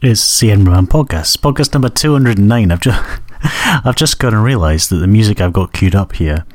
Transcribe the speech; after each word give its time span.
It's 0.00 0.20
CN 0.20 0.62
Man 0.62 0.86
Podcast, 0.86 1.38
podcast 1.38 1.72
number 1.72 1.88
209. 1.88 2.70
I've 2.70 2.78
just, 2.78 3.20
I've 3.84 3.96
just 3.96 4.20
got 4.20 4.30
to 4.30 4.38
realise 4.38 4.86
that 4.86 4.98
the 4.98 5.08
music 5.08 5.40
I've 5.40 5.52
got 5.52 5.72
queued 5.72 5.96
up 5.96 6.12
here, 6.12 6.46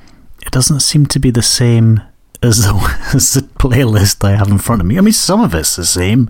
it 0.46 0.52
doesn't 0.54 0.80
seem 0.80 1.08
to 1.08 1.20
be 1.20 1.30
the 1.30 1.42
same 1.42 2.02
as 2.42 2.64
the, 2.64 3.10
as 3.14 3.34
the 3.34 3.42
playlist 3.42 4.26
I 4.26 4.38
have 4.38 4.48
in 4.48 4.60
front 4.60 4.80
of 4.82 4.88
me. 4.88 4.98
I 4.98 5.02
mean, 5.02 5.12
some 5.12 5.42
of 5.42 5.54
it's 5.54 5.76
the 5.76 5.84
same, 5.84 6.30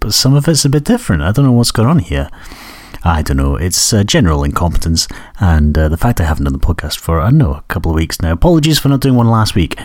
but 0.00 0.14
some 0.14 0.34
of 0.34 0.48
it's 0.48 0.64
a 0.64 0.68
bit 0.68 0.82
different. 0.82 1.22
I 1.22 1.30
don't 1.30 1.44
know 1.44 1.52
what's 1.52 1.70
going 1.70 1.88
on 1.88 2.00
here. 2.00 2.28
I 3.04 3.22
don't 3.22 3.36
know. 3.36 3.54
It's 3.54 3.92
uh, 3.92 4.02
general 4.02 4.42
incompetence, 4.42 5.06
and 5.38 5.78
uh, 5.78 5.88
the 5.88 5.96
fact 5.96 6.20
I 6.20 6.24
haven't 6.24 6.42
done 6.42 6.54
the 6.54 6.58
podcast 6.58 6.98
for, 6.98 7.20
I 7.20 7.26
don't 7.26 7.38
know, 7.38 7.54
a 7.54 7.64
couple 7.68 7.92
of 7.92 7.96
weeks 7.96 8.20
now. 8.20 8.32
Apologies 8.32 8.80
for 8.80 8.88
not 8.88 9.00
doing 9.00 9.14
one 9.14 9.28
last 9.28 9.54
week. 9.54 9.78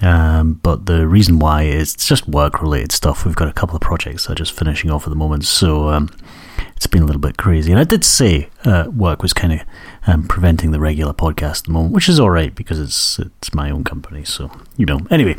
Um, 0.00 0.54
but 0.62 0.86
the 0.86 1.08
reason 1.08 1.38
why 1.38 1.64
is 1.64 1.94
it's 1.94 2.06
just 2.06 2.28
work 2.28 2.62
related 2.62 2.92
stuff. 2.92 3.24
We've 3.24 3.34
got 3.34 3.48
a 3.48 3.52
couple 3.52 3.74
of 3.74 3.82
projects 3.82 4.26
that 4.26 4.32
are 4.32 4.36
just 4.36 4.52
finishing 4.52 4.90
off 4.90 5.04
at 5.04 5.10
the 5.10 5.16
moment, 5.16 5.44
so 5.44 5.88
um, 5.88 6.10
it's 6.76 6.86
been 6.86 7.02
a 7.02 7.06
little 7.06 7.20
bit 7.20 7.36
crazy. 7.36 7.72
And 7.72 7.80
I 7.80 7.84
did 7.84 8.04
say 8.04 8.48
uh, 8.64 8.88
work 8.94 9.22
was 9.22 9.32
kind 9.32 9.54
of 9.54 9.60
um, 10.06 10.28
preventing 10.28 10.70
the 10.70 10.80
regular 10.80 11.12
podcast 11.12 11.60
at 11.60 11.64
the 11.64 11.72
moment, 11.72 11.94
which 11.94 12.08
is 12.08 12.20
all 12.20 12.30
right 12.30 12.54
because 12.54 12.78
it's 12.78 13.18
it's 13.18 13.52
my 13.52 13.70
own 13.70 13.82
company. 13.84 14.24
So 14.24 14.50
you 14.76 14.86
know. 14.86 15.00
Anyway, 15.10 15.36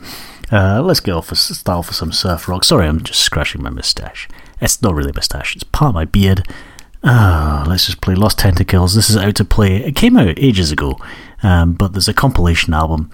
uh, 0.51 0.81
let's 0.81 0.99
get 0.99 1.13
off. 1.13 1.33
Start 1.35 1.79
off 1.79 1.87
with 1.87 1.95
some 1.95 2.11
surf 2.11 2.47
rock. 2.47 2.65
Sorry, 2.65 2.85
I'm 2.85 3.01
just 3.01 3.21
scratching 3.21 3.63
my 3.63 3.69
moustache. 3.69 4.27
It's 4.59 4.81
not 4.81 4.93
really 4.93 5.11
a 5.11 5.15
moustache. 5.15 5.55
It's 5.55 5.63
part 5.63 5.89
of 5.89 5.95
my 5.95 6.05
beard. 6.05 6.45
Ah, 7.01 7.63
let's 7.65 7.85
just 7.85 8.01
play 8.01 8.13
Los 8.13 8.35
Tentakills. 8.35 8.93
This 8.93 9.09
is 9.09 9.15
out 9.15 9.35
to 9.35 9.45
play. 9.45 9.77
It 9.77 9.95
came 9.95 10.17
out 10.17 10.37
ages 10.37 10.69
ago, 10.73 10.97
um, 11.41 11.73
but 11.73 11.93
there's 11.93 12.09
a 12.09 12.13
compilation 12.13 12.73
album 12.73 13.09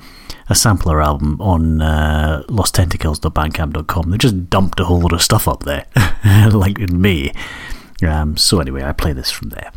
a 0.47 0.55
sampler 0.55 1.01
album 1.01 1.41
on 1.41 1.81
uh, 1.81 2.43
lostentakills.bandcamp.com. 2.47 4.09
They 4.11 4.17
just 4.17 4.49
dumped 4.49 4.79
a 4.79 4.85
whole 4.85 4.99
lot 4.99 5.13
of 5.13 5.21
stuff 5.21 5.47
up 5.47 5.63
there, 5.63 5.85
like 6.51 6.77
May. 6.91 7.33
Um, 8.05 8.37
so 8.37 8.59
anyway, 8.59 8.83
I 8.83 8.91
play 8.91 9.13
this 9.13 9.31
from 9.31 9.49
there. 9.49 9.71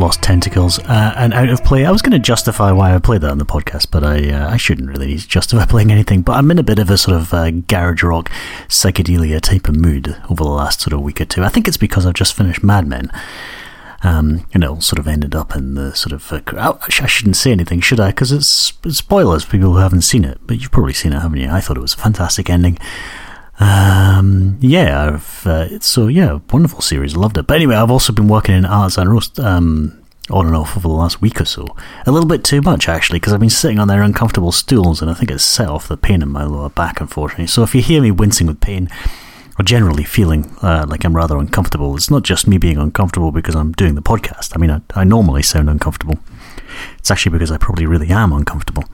Los 0.00 0.16
Tentakills 0.16 0.80
uh, 0.88 1.14
and 1.16 1.34
Out 1.34 1.50
of 1.50 1.62
Play. 1.62 1.84
I 1.84 1.90
was 1.90 2.00
going 2.00 2.12
to 2.12 2.18
justify 2.18 2.72
why 2.72 2.94
I 2.94 2.98
played 2.98 3.20
that 3.20 3.30
on 3.30 3.38
the 3.38 3.44
podcast, 3.44 3.90
but 3.90 4.02
I 4.02 4.30
uh, 4.30 4.50
I 4.50 4.56
shouldn't 4.56 4.88
really 4.88 5.14
justify 5.16 5.64
playing 5.68 5.92
anything. 5.92 6.22
But 6.22 6.32
I'm 6.38 6.50
in 6.50 6.58
a 6.58 6.62
bit 6.62 6.78
of 6.78 6.88
a 6.88 6.96
sort 6.96 7.18
of 7.18 7.34
uh, 7.34 7.50
garage 7.50 8.02
rock 8.02 8.30
psychedelia 8.68 9.40
type 9.40 9.68
of 9.68 9.76
mood 9.76 10.16
over 10.30 10.42
the 10.42 10.50
last 10.50 10.80
sort 10.80 10.94
of 10.94 11.02
week 11.02 11.20
or 11.20 11.26
two. 11.26 11.44
I 11.44 11.50
think 11.50 11.68
it's 11.68 11.76
because 11.76 12.06
I've 12.06 12.14
just 12.14 12.34
finished 12.34 12.64
Mad 12.64 12.86
Men. 12.86 13.10
Um, 14.02 14.46
and 14.54 14.64
it 14.64 14.66
all 14.66 14.80
sort 14.80 14.98
of 14.98 15.06
ended 15.06 15.34
up 15.34 15.54
in 15.54 15.74
the 15.74 15.94
sort 15.94 16.12
of. 16.12 16.32
Uh, 16.32 16.78
I 16.80 16.88
shouldn't 17.06 17.36
say 17.36 17.52
anything, 17.52 17.80
should 17.80 18.00
I? 18.00 18.08
Because 18.08 18.32
it's, 18.32 18.72
it's 18.82 18.96
spoilers 18.96 19.44
for 19.44 19.50
people 19.50 19.72
who 19.72 19.78
haven't 19.78 20.02
seen 20.02 20.24
it, 20.24 20.38
but 20.46 20.58
you've 20.58 20.70
probably 20.70 20.94
seen 20.94 21.12
it, 21.12 21.20
haven't 21.20 21.38
you? 21.38 21.50
I 21.50 21.60
thought 21.60 21.76
it 21.76 21.82
was 21.82 21.92
a 21.92 21.98
fantastic 21.98 22.48
ending. 22.48 22.78
Um, 23.60 24.56
yeah, 24.60 25.20
uh, 25.44 25.78
so 25.80 26.08
yeah, 26.08 26.40
wonderful 26.50 26.80
series, 26.80 27.14
loved 27.14 27.36
it. 27.36 27.46
But 27.46 27.56
anyway, 27.56 27.76
I've 27.76 27.90
also 27.90 28.12
been 28.12 28.26
working 28.28 28.54
in 28.54 28.64
Artisan 28.64 29.08
Roast 29.08 29.38
um, 29.38 30.02
on 30.30 30.46
and 30.46 30.56
off 30.56 30.76
over 30.76 30.88
the 30.88 30.94
last 30.94 31.20
week 31.20 31.40
or 31.40 31.44
so. 31.44 31.66
A 32.06 32.10
little 32.10 32.28
bit 32.28 32.42
too 32.42 32.62
much 32.62 32.88
actually, 32.88 33.18
because 33.20 33.34
I've 33.34 33.40
been 33.40 33.50
sitting 33.50 33.78
on 33.78 33.88
their 33.88 34.02
uncomfortable 34.02 34.50
stools, 34.50 35.02
and 35.02 35.10
I 35.10 35.14
think 35.14 35.30
it's 35.30 35.44
set 35.44 35.68
off 35.68 35.88
the 35.88 35.98
pain 35.98 36.22
in 36.22 36.30
my 36.30 36.44
lower 36.44 36.70
back, 36.70 37.00
unfortunately. 37.00 37.48
So 37.48 37.62
if 37.62 37.74
you 37.74 37.82
hear 37.82 38.00
me 38.00 38.10
wincing 38.10 38.46
with 38.46 38.60
pain, 38.60 38.88
or 39.58 39.62
generally 39.62 40.04
feeling 40.04 40.56
uh, 40.62 40.86
like 40.88 41.04
I'm 41.04 41.14
rather 41.14 41.36
uncomfortable, 41.36 41.94
it's 41.96 42.10
not 42.10 42.22
just 42.22 42.48
me 42.48 42.56
being 42.56 42.78
uncomfortable 42.78 43.30
because 43.30 43.54
I'm 43.54 43.72
doing 43.72 43.94
the 43.94 44.02
podcast. 44.02 44.52
I 44.54 44.58
mean, 44.58 44.70
I, 44.70 44.80
I 44.94 45.04
normally 45.04 45.42
sound 45.42 45.68
uncomfortable. 45.68 46.18
It's 46.98 47.10
actually 47.10 47.32
because 47.32 47.50
I 47.50 47.58
probably 47.58 47.86
really 47.86 48.10
am 48.10 48.32
uncomfortable. 48.32 48.84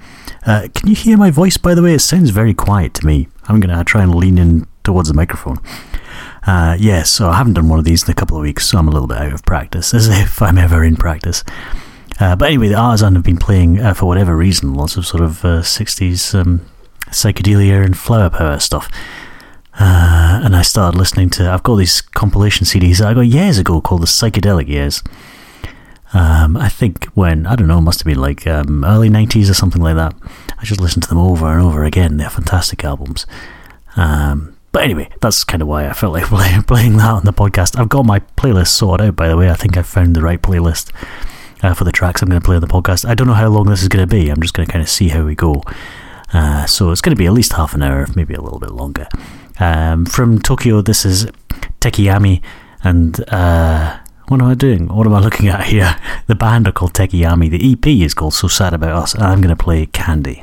Uh, 0.45 0.69
can 0.75 0.89
you 0.89 0.95
hear 0.95 1.17
my 1.17 1.31
voice, 1.31 1.57
by 1.57 1.75
the 1.75 1.83
way? 1.83 1.95
It 1.95 2.01
sounds 2.01 2.31
very 2.31 2.55
quiet 2.55 2.95
to 2.95 3.07
me. 3.07 3.29
I'm 3.49 3.61
going 3.61 3.77
to 3.77 3.85
try 3.85 4.03
and 4.03 4.15
lean 4.15 4.39
in 4.39 4.67
towards 4.85 5.09
the 5.09 5.15
microphone. 5.15 5.59
Uh, 6.47 6.77
yes, 6.79 6.81
yeah, 6.81 7.03
so 7.03 7.29
I 7.29 7.37
haven't 7.37 7.55
done 7.55 7.69
one 7.69 7.81
of 7.81 7.85
these 7.85 8.05
in 8.05 8.11
a 8.11 8.15
couple 8.15 8.37
of 8.37 8.43
weeks, 8.43 8.69
so 8.69 8.79
I'm 8.79 8.87
a 8.87 8.93
little 8.93 9.09
bit 9.09 9.19
out 9.19 9.33
of 9.33 9.45
practice, 9.45 9.93
as 9.95 10.09
if 10.09 10.41
I'm 10.41 10.59
ever 10.59 10.85
in 10.85 10.97
practice. 10.97 11.43
Uh, 12.21 12.37
but 12.37 12.47
anyway, 12.47 12.69
the 12.69 12.77
Artisan 12.77 13.15
have 13.15 13.25
been 13.25 13.37
playing, 13.37 13.81
uh, 13.81 13.93
for 13.93 14.07
whatever 14.07 14.37
reason, 14.37 14.75
lots 14.75 14.97
of 14.97 15.07
sort 15.07 15.23
of 15.23 15.43
60s 15.43 16.35
uh, 16.35 16.41
um, 16.41 16.67
psychedelia 17.09 17.85
and 17.85 17.99
flower 17.99 18.31
power 18.31 18.59
stuff. 18.59 18.89
Uh, 19.79 20.41
and 20.43 20.57
I 20.57 20.63
started 20.63 20.97
listening 20.97 21.29
to, 21.31 21.51
I've 21.51 21.63
got 21.63 21.77
these 21.77 22.01
compilation 22.01 22.65
CDs 22.65 23.05
I 23.05 23.13
got 23.13 23.21
years 23.23 23.59
ago 23.59 23.81
called 23.81 24.03
the 24.03 24.07
Psychedelic 24.07 24.69
Years. 24.69 25.03
Um, 26.17 26.57
I 26.57 26.71
think 26.71 27.05
when, 27.09 27.47
I 27.47 27.57
don't 27.57 27.69
know, 27.69 27.77
it 27.77 27.83
must 27.83 28.01
have 28.01 28.07
been 28.07 28.19
like 28.19 28.47
um, 28.47 28.87
early 28.87 29.11
90s 29.11 29.51
or 29.51 29.55
something 29.55 29.83
like 29.83 29.97
that. 29.97 30.15
I 30.59 30.65
just 30.65 30.81
listened 30.81 31.03
to 31.03 31.11
them 31.11 31.19
over 31.19 31.47
and 31.53 31.61
over 31.61 31.85
again. 31.85 32.17
They're 32.17 32.31
fantastic 32.31 32.85
albums. 32.87 33.27
Um, 33.97 34.57
but 34.73 34.83
anyway, 34.83 35.11
that's 35.21 35.45
kind 35.45 35.61
of 35.61 35.69
why 35.69 35.87
I 35.87 35.93
felt 35.93 36.15
like 36.15 36.25
playing 36.67 36.97
that 36.97 37.11
on 37.11 37.25
the 37.25 37.35
podcast. 37.35 37.79
I've 37.79 37.91
got 37.91 38.07
my 38.07 38.21
playlist 38.21 38.69
sorted 38.69 39.09
out, 39.09 39.17
by 39.17 39.29
the 39.29 39.37
way. 39.37 39.51
I 39.51 39.57
think 39.57 39.77
I've 39.77 39.87
found 39.87 40.17
the 40.17 40.23
right 40.23 40.41
playlist 40.41 40.91
uh, 41.63 41.75
for 41.75 41.85
the 41.85 41.93
tracks 41.93 42.23
I'm 42.23 42.31
going 42.31 42.41
to 42.41 42.45
play 42.45 42.57
on 42.57 42.63
the 42.63 42.67
podcast. 42.67 43.07
I 43.07 43.15
don't 43.15 43.27
know 43.27 43.35
how 43.35 43.49
long 43.49 43.67
this 43.67 43.83
is 43.83 43.89
going 43.89 44.09
to 44.09 44.11
be. 44.11 44.31
I'm 44.31 44.41
just 44.41 44.55
going 44.55 44.67
to 44.67 44.73
kind 44.73 44.83
of 44.83 44.89
see 44.89 45.09
how 45.09 45.23
we 45.23 45.35
go. 45.35 45.63
Uh, 46.33 46.65
so 46.65 46.93
it's 46.93 47.03
going 47.03 47.15
to 47.15 47.19
be 47.19 47.27
at 47.27 47.35
least 47.35 47.53
half 47.53 47.75
an 47.75 47.83
hour, 47.83 48.07
maybe 48.17 48.33
a 48.33 48.41
little 48.41 48.59
bit 48.59 48.71
longer. 48.71 49.07
Um, 49.61 50.07
from 50.07 50.41
Tokyo, 50.41 50.81
this 50.81 51.05
is 51.05 51.27
Tenkiame 51.83 52.41
and. 52.83 53.23
Uh, 53.29 53.99
what 54.29 54.41
am 54.41 54.49
I 54.49 54.55
doing? 54.55 54.89
What 54.89 55.07
am 55.07 55.15
I 55.15 55.21
looking 55.21 55.49
at 55.49 55.67
here? 55.67 55.97
The 56.27 56.35
band 56.35 56.67
are 56.67 56.73
called 56.73 56.95
Tenkiame. 56.95 57.49
The 57.51 57.73
EP 57.73 57.87
is 57.87 58.15
called 58.15 58.35
So 58.35 58.49
Sad 58.49 58.75
About 58.75 59.03
Us, 59.03 59.19
I'm 59.19 59.41
going 59.41 59.57
to 59.57 59.63
play 59.63 59.87
Candy. 59.87 60.43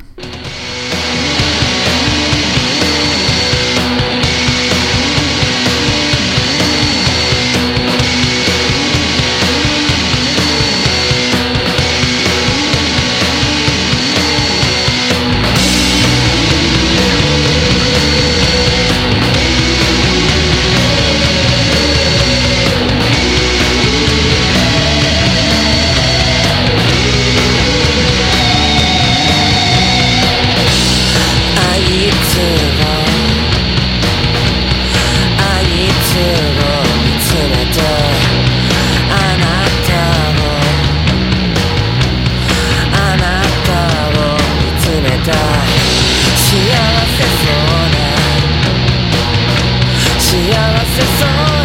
necessary 50.96 51.63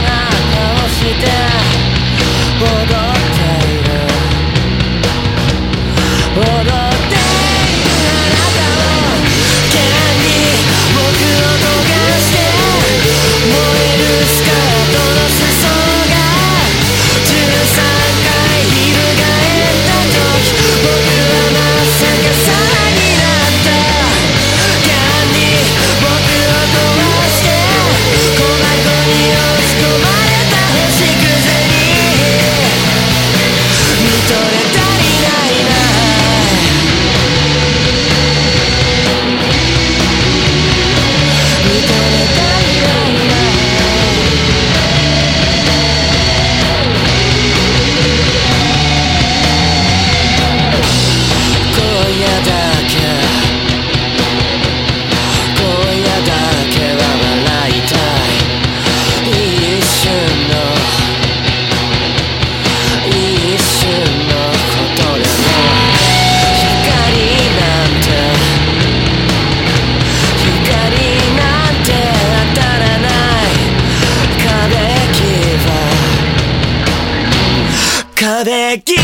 aquí 78.69 78.98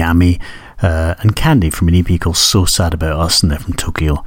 Tenkiame, 0.00 0.40
uh, 0.82 1.14
and 1.18 1.36
Candy 1.36 1.70
from 1.70 1.88
an 1.88 1.94
EP 1.94 2.20
called 2.20 2.36
So 2.36 2.64
Sad 2.64 2.94
About 2.94 3.20
Us, 3.20 3.42
and 3.42 3.50
they're 3.50 3.58
from 3.58 3.74
Tokyo. 3.74 4.24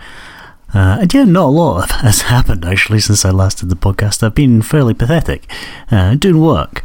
Uh, 0.73 0.97
and 1.01 1.13
yeah, 1.13 1.23
not 1.23 1.45
a 1.45 1.47
lot 1.47 1.91
has 2.01 2.21
happened 2.21 2.65
actually 2.65 2.99
since 2.99 3.23
I 3.25 3.29
last 3.29 3.59
did 3.59 3.69
the 3.69 3.75
podcast. 3.75 4.23
I've 4.23 4.35
been 4.35 4.61
fairly 4.61 4.93
pathetic, 4.93 5.49
uh, 5.91 6.15
doing 6.15 6.41
work. 6.41 6.83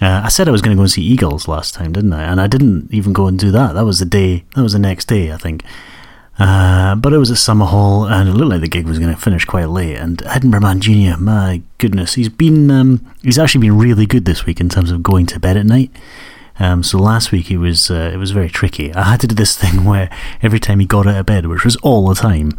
Uh, 0.00 0.22
I 0.24 0.28
said 0.28 0.48
I 0.48 0.52
was 0.52 0.62
going 0.62 0.76
to 0.76 0.78
go 0.78 0.82
and 0.82 0.90
see 0.90 1.02
Eagles 1.02 1.48
last 1.48 1.74
time, 1.74 1.92
didn't 1.92 2.12
I? 2.12 2.22
And 2.22 2.40
I 2.40 2.46
didn't 2.46 2.92
even 2.92 3.12
go 3.12 3.26
and 3.26 3.38
do 3.38 3.50
that. 3.50 3.74
That 3.74 3.84
was 3.84 3.98
the 3.98 4.04
day. 4.04 4.44
That 4.54 4.62
was 4.62 4.72
the 4.72 4.78
next 4.78 5.06
day, 5.06 5.32
I 5.32 5.36
think. 5.36 5.64
Uh, 6.38 6.94
but 6.94 7.12
it 7.12 7.18
was 7.18 7.32
at 7.32 7.36
Summerhall, 7.36 8.08
and 8.08 8.28
it 8.28 8.32
looked 8.32 8.50
like 8.50 8.60
the 8.60 8.68
gig 8.68 8.86
was 8.86 9.00
going 9.00 9.12
to 9.12 9.20
finish 9.20 9.44
quite 9.44 9.68
late. 9.68 9.96
And 9.96 10.22
Edinburgh 10.22 10.60
Man 10.60 10.80
Junior, 10.80 11.16
my 11.16 11.62
goodness, 11.78 12.14
he's 12.14 12.28
been 12.28 12.70
um, 12.70 13.04
he's 13.22 13.40
actually 13.40 13.62
been 13.62 13.76
really 13.76 14.06
good 14.06 14.24
this 14.24 14.46
week 14.46 14.60
in 14.60 14.68
terms 14.68 14.92
of 14.92 15.02
going 15.02 15.26
to 15.26 15.40
bed 15.40 15.56
at 15.56 15.66
night. 15.66 15.90
Um, 16.58 16.82
so 16.82 16.98
last 16.98 17.30
week 17.30 17.46
he 17.46 17.56
was 17.56 17.90
uh, 17.90 18.10
it 18.12 18.16
was 18.16 18.32
very 18.32 18.48
tricky. 18.48 18.92
I 18.92 19.04
had 19.04 19.20
to 19.20 19.26
do 19.26 19.34
this 19.34 19.56
thing 19.56 19.84
where 19.90 20.10
every 20.42 20.60
time 20.60 20.80
he 20.80 20.86
got 20.86 21.06
out 21.06 21.18
of 21.18 21.26
bed, 21.26 21.46
which 21.46 21.64
was 21.64 21.76
all 21.76 22.08
the 22.08 22.14
time, 22.14 22.52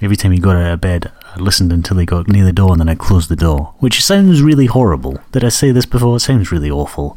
every 0.00 0.16
time 0.16 0.32
he 0.32 0.38
got 0.38 0.56
out 0.56 0.74
of 0.74 0.80
bed, 0.80 1.12
I 1.34 1.38
listened 1.38 1.72
until 1.72 1.98
he 1.98 2.06
got 2.06 2.28
near 2.28 2.44
the 2.44 2.52
door, 2.52 2.72
and 2.72 2.80
then 2.80 2.88
I 2.88 2.94
closed 2.94 3.28
the 3.28 3.36
door, 3.36 3.74
which 3.78 4.04
sounds 4.04 4.42
really 4.42 4.66
horrible. 4.66 5.18
Did 5.32 5.44
I 5.44 5.48
say 5.48 5.70
this 5.72 5.86
before? 5.86 6.16
It 6.16 6.20
sounds 6.20 6.52
really 6.52 6.70
awful. 6.70 7.16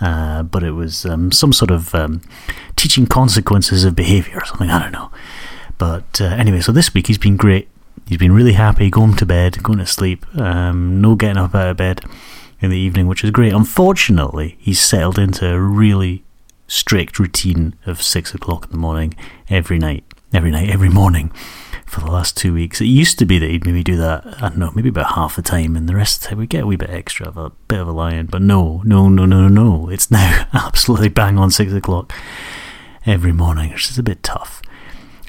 Uh, 0.00 0.44
but 0.44 0.62
it 0.62 0.70
was 0.72 1.04
um, 1.04 1.32
some 1.32 1.52
sort 1.52 1.72
of 1.72 1.92
um, 1.92 2.22
teaching 2.76 3.04
consequences 3.04 3.82
of 3.82 3.96
behaviour 3.96 4.36
or 4.36 4.44
something. 4.44 4.70
I 4.70 4.80
don't 4.80 4.92
know. 4.92 5.10
But 5.76 6.20
uh, 6.20 6.26
anyway, 6.26 6.60
so 6.60 6.70
this 6.70 6.94
week 6.94 7.08
he's 7.08 7.18
been 7.18 7.36
great. 7.36 7.68
He's 8.06 8.18
been 8.18 8.30
really 8.30 8.52
happy, 8.52 8.90
going 8.90 9.16
to 9.16 9.26
bed, 9.26 9.60
going 9.62 9.80
to 9.80 9.86
sleep, 9.86 10.24
um, 10.36 11.00
no 11.00 11.16
getting 11.16 11.36
up 11.36 11.54
out 11.54 11.70
of 11.70 11.76
bed 11.76 12.00
in 12.60 12.70
the 12.70 12.78
evening, 12.78 13.06
which 13.06 13.24
is 13.24 13.30
great. 13.30 13.52
Unfortunately, 13.52 14.56
he's 14.58 14.80
settled 14.80 15.18
into 15.18 15.48
a 15.48 15.60
really 15.60 16.24
strict 16.66 17.18
routine 17.18 17.74
of 17.86 18.02
six 18.02 18.34
o'clock 18.34 18.64
in 18.64 18.70
the 18.70 18.78
morning 18.78 19.14
every 19.48 19.78
night, 19.78 20.04
every 20.32 20.50
night, 20.50 20.68
every 20.68 20.88
morning 20.88 21.32
for 21.86 22.00
the 22.00 22.10
last 22.10 22.36
two 22.36 22.52
weeks. 22.52 22.80
It 22.80 22.86
used 22.86 23.18
to 23.18 23.24
be 23.24 23.38
that 23.38 23.48
he'd 23.48 23.64
maybe 23.64 23.82
do 23.82 23.96
that, 23.96 24.26
I 24.42 24.48
don't 24.48 24.58
know, 24.58 24.72
maybe 24.74 24.90
about 24.90 25.14
half 25.14 25.36
the 25.36 25.42
time, 25.42 25.76
and 25.76 25.88
the 25.88 25.96
rest 25.96 26.18
of 26.18 26.22
the 26.22 26.28
time 26.28 26.38
we 26.38 26.46
get 26.46 26.64
a 26.64 26.66
wee 26.66 26.76
bit 26.76 26.90
extra 26.90 27.26
of 27.26 27.36
a 27.36 27.50
bit 27.68 27.80
of 27.80 27.88
a 27.88 27.92
lion. 27.92 28.26
But 28.26 28.42
no, 28.42 28.82
no, 28.84 29.08
no, 29.08 29.24
no, 29.24 29.48
no, 29.48 29.48
no. 29.48 29.88
It's 29.88 30.10
now 30.10 30.46
absolutely 30.52 31.08
bang 31.08 31.38
on 31.38 31.50
six 31.50 31.72
o'clock 31.72 32.12
every 33.06 33.32
morning, 33.32 33.72
which 33.72 33.90
is 33.90 33.98
a 33.98 34.02
bit 34.02 34.22
tough. 34.22 34.62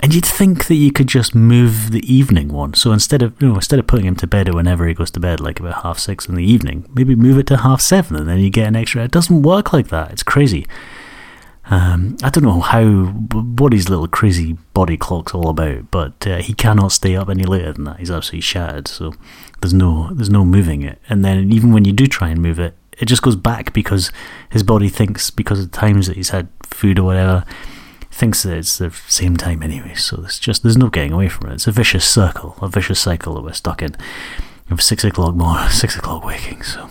And 0.02 0.14
you'd 0.14 0.26
think 0.26 0.68
that 0.68 0.76
you 0.76 0.92
could 0.92 1.08
just 1.08 1.36
move 1.36 1.92
the 1.92 2.14
evening 2.14 2.50
one. 2.50 2.74
So 2.74 2.94
instead 2.94 3.22
of 3.22 3.40
you 3.42 3.50
know, 3.50 3.56
instead 3.56 3.80
of 3.80 3.88
putting 3.88 4.06
him 4.06 4.16
to 4.18 4.28
bed 4.28 4.48
or 4.48 4.56
whenever 4.56 4.88
he 4.88 4.94
goes 4.94 5.12
to 5.12 5.20
bed, 5.20 5.42
like 5.42 5.60
about 5.60 5.84
half 5.84 6.00
six 6.00 6.26
in 6.26 6.36
the 6.36 6.44
evening, 6.44 6.90
maybe 6.94 7.16
move 7.16 7.38
it 7.38 7.48
to 7.48 7.58
half 7.58 7.82
seven, 7.82 8.16
and 8.16 8.30
then 8.30 8.40
you 8.40 8.50
get 8.50 8.68
an 8.68 8.78
extra. 8.78 9.04
It 9.04 9.12
doesn't 9.12 9.42
work 9.42 9.74
like 9.74 9.90
that. 9.90 10.12
It's 10.12 10.24
crazy. 10.24 10.66
Um, 11.66 12.16
I 12.24 12.30
don't 12.30 12.46
know 12.46 12.62
how 12.62 12.86
what 12.86 13.74
his 13.74 13.90
little 13.90 14.08
crazy 14.08 14.54
body 14.74 14.96
clock's 14.96 15.34
all 15.34 15.50
about, 15.50 15.92
but 15.92 16.26
uh, 16.26 16.38
he 16.38 16.54
cannot 16.54 16.94
stay 16.94 17.16
up 17.16 17.30
any 17.30 17.44
later 17.44 17.74
than 17.74 17.84
that. 17.84 18.00
He's 18.00 18.10
absolutely 18.10 18.42
shattered. 18.42 18.88
So 18.88 19.14
there's 19.60 19.74
no 19.74 20.12
there's 20.14 20.30
no 20.30 20.46
moving 20.46 20.82
it. 20.82 21.00
And 21.10 21.26
then 21.26 21.52
even 21.52 21.74
when 21.74 21.84
you 21.84 21.92
do 21.92 22.08
try 22.08 22.30
and 22.30 22.42
move 22.42 22.58
it, 22.58 22.74
it 22.98 23.06
just 23.06 23.22
goes 23.22 23.36
back 23.36 23.74
because 23.74 24.14
his 24.50 24.64
body 24.64 24.88
thinks 24.88 25.30
because 25.30 25.60
of 25.60 25.72
the 25.72 25.78
times 25.78 26.08
that 26.08 26.16
he's 26.16 26.30
had 26.30 26.48
food 26.64 26.98
or 26.98 27.04
whatever 27.04 27.44
thinks 28.20 28.44
that 28.44 28.58
it's 28.58 28.78
the 28.78 28.92
same 29.08 29.38
time 29.38 29.64
anyway. 29.64 29.96
So 29.96 30.22
it's 30.24 30.38
just 30.38 30.62
there's 30.62 30.78
no 30.78 30.90
getting 30.90 31.14
away 31.14 31.30
from 31.30 31.50
it. 31.50 31.54
It's 31.54 31.68
a 31.68 31.72
vicious 31.72 32.08
circle, 32.08 32.56
a 32.62 32.68
vicious 32.68 33.00
cycle 33.00 33.34
that 33.36 33.44
we're 33.44 33.54
stuck 33.54 33.82
in. 33.82 33.96
Of 34.70 34.84
six 34.84 35.04
o'clock 35.04 35.34
more, 35.34 35.68
six 35.70 35.96
o'clock 35.96 36.24
waking. 36.24 36.62
So 36.64 36.90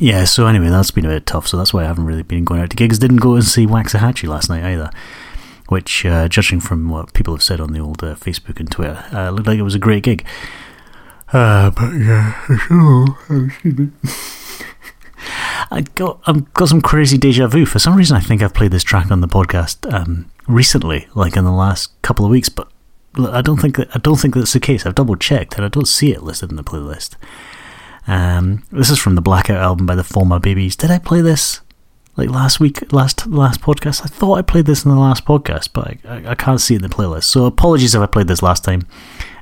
yeah. 0.00 0.24
So 0.24 0.46
anyway, 0.46 0.70
that's 0.70 0.90
been 0.90 1.04
a 1.04 1.08
bit 1.08 1.26
tough. 1.26 1.46
So 1.46 1.56
that's 1.56 1.72
why 1.72 1.84
I 1.84 1.86
haven't 1.86 2.06
really 2.06 2.22
been 2.22 2.44
going 2.44 2.60
out 2.60 2.70
to 2.70 2.76
gigs. 2.76 2.98
Didn't 2.98 3.18
go 3.18 3.34
and 3.34 3.44
see 3.44 3.66
Waxahatchee 3.66 4.28
last 4.28 4.48
night 4.48 4.64
either. 4.64 4.90
Which, 5.68 6.06
uh, 6.06 6.28
judging 6.28 6.60
from 6.60 6.88
what 6.88 7.12
people 7.12 7.34
have 7.34 7.42
said 7.42 7.60
on 7.60 7.74
the 7.74 7.78
old 7.78 8.02
uh, 8.02 8.14
Facebook 8.14 8.58
and 8.58 8.70
Twitter, 8.70 9.04
uh, 9.12 9.28
looked 9.28 9.46
like 9.46 9.58
it 9.58 9.62
was 9.62 9.74
a 9.74 9.78
great 9.78 10.02
gig. 10.02 10.24
Uh, 11.30 11.70
but 11.70 11.90
yeah. 11.92 12.32
I 15.70 15.82
got 15.94 16.20
I've 16.26 16.54
got 16.54 16.68
some 16.68 16.80
crazy 16.80 17.18
deja 17.18 17.46
vu. 17.48 17.66
For 17.66 17.78
some 17.78 17.96
reason, 17.96 18.16
I 18.16 18.20
think 18.20 18.40
I've 18.42 18.54
played 18.54 18.70
this 18.70 18.82
track 18.82 19.10
on 19.10 19.20
the 19.20 19.28
podcast 19.28 19.92
um, 19.92 20.30
recently, 20.48 21.06
like 21.14 21.36
in 21.36 21.44
the 21.44 21.52
last 21.52 22.00
couple 22.02 22.24
of 22.24 22.30
weeks. 22.30 22.48
But 22.48 22.68
I 23.16 23.42
don't 23.42 23.58
think 23.58 23.76
that 23.76 23.94
I 23.94 23.98
don't 23.98 24.16
think 24.16 24.34
that's 24.34 24.52
the 24.52 24.60
case. 24.60 24.84
I've 24.84 24.94
double 24.94 25.16
checked 25.16 25.56
and 25.56 25.64
I 25.64 25.68
don't 25.68 25.88
see 25.88 26.12
it 26.12 26.22
listed 26.22 26.50
in 26.50 26.56
the 26.56 26.64
playlist. 26.64 27.14
Um, 28.06 28.64
this 28.72 28.90
is 28.90 28.98
from 28.98 29.14
the 29.14 29.20
Blackout 29.20 29.62
album 29.62 29.86
by 29.86 29.94
the 29.94 30.04
Former 30.04 30.38
Babies. 30.38 30.76
Did 30.76 30.90
I 30.90 30.98
play 30.98 31.20
this 31.20 31.60
like 32.16 32.30
last 32.30 32.58
week, 32.58 32.92
last 32.92 33.26
last 33.26 33.60
podcast? 33.60 34.02
I 34.02 34.08
thought 34.08 34.38
I 34.38 34.42
played 34.42 34.66
this 34.66 34.84
in 34.84 34.90
the 34.90 34.98
last 34.98 35.24
podcast, 35.24 35.70
but 35.72 35.88
I, 35.88 35.98
I, 36.08 36.30
I 36.30 36.34
can't 36.34 36.60
see 36.60 36.74
it 36.74 36.82
in 36.82 36.88
the 36.88 36.94
playlist. 36.94 37.24
So 37.24 37.44
apologies 37.44 37.94
if 37.94 38.00
I 38.00 38.06
played 38.06 38.28
this 38.28 38.42
last 38.42 38.64
time. 38.64 38.86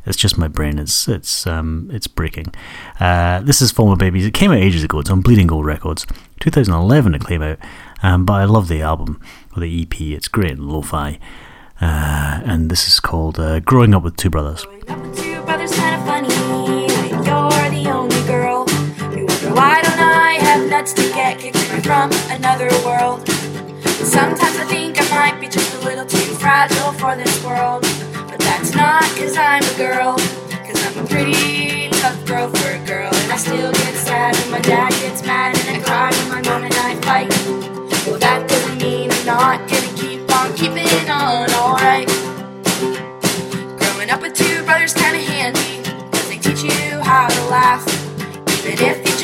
It's 0.05 0.17
just 0.17 0.39
my 0.39 0.47
brain. 0.47 0.79
It's 0.79 1.09
it's 1.09 1.47
um 1.49 1.91
it's 1.93 2.07
breaking. 2.07 2.55
Uh, 3.01 3.41
this 3.41 3.61
is 3.61 3.73
Former 3.73 3.97
Babies. 3.97 4.25
It 4.25 4.35
came 4.35 4.53
out 4.53 4.59
ages 4.59 4.85
ago. 4.85 5.01
It's 5.01 5.11
on 5.11 5.21
Bleeding 5.21 5.49
Gold 5.49 5.67
Records. 5.67 6.07
2011 6.41 7.15
it 7.15 7.27
came 7.27 7.43
out. 7.43 7.59
Um, 8.07 8.25
but 8.25 8.35
I 8.35 8.45
love 8.45 8.69
the 8.69 8.83
album 8.83 9.21
or 9.57 9.61
the 9.63 9.83
EP. 9.83 10.01
It's 10.01 10.29
great 10.29 10.53
and 10.53 10.71
lo-fi. 10.71 11.19
Uh, 11.81 12.41
and 12.45 12.71
this 12.71 12.87
is 12.87 13.01
called 13.01 13.41
uh, 13.41 13.59
"Growing 13.59 13.95
Up 13.95 14.05
with 14.05 14.17
Two 14.17 14.31
Brothers." 14.31 14.65
Why 19.59 19.81
don't 19.83 19.99
I 19.99 20.39
have 20.41 20.71
nuts 20.71 20.93
to 20.93 21.03
get 21.03 21.41
kicked 21.41 21.59
from 21.85 22.13
another 22.31 22.69
world? 22.87 23.27
Sometimes 23.89 24.57
I 24.57 24.67
think 24.69 25.01
I 25.01 25.09
might 25.11 25.41
be 25.41 25.49
just 25.49 25.75
a 25.83 25.85
little 25.85 26.07
too 26.07 26.31
fragile 26.39 26.93
for 26.93 27.17
this 27.17 27.43
world. 27.45 27.83
But 28.31 28.39
that's 28.39 28.73
not 28.73 29.03
cause 29.19 29.37
I'm 29.37 29.65
a 29.65 29.77
girl, 29.77 30.15
cause 30.65 30.81
I'm 30.87 31.05
a 31.05 31.09
pretty 31.09 31.89
tough 31.91 32.25
girl 32.25 32.49
for 32.51 32.71
a 32.71 32.79
girl. 32.87 33.13
And 33.13 33.33
I 33.33 33.37
still 33.37 33.73
get 33.73 33.95
sad 33.97 34.37
when 34.37 34.51
my 34.53 34.61
dad 34.61 34.91
gets 35.03 35.23
mad, 35.27 35.56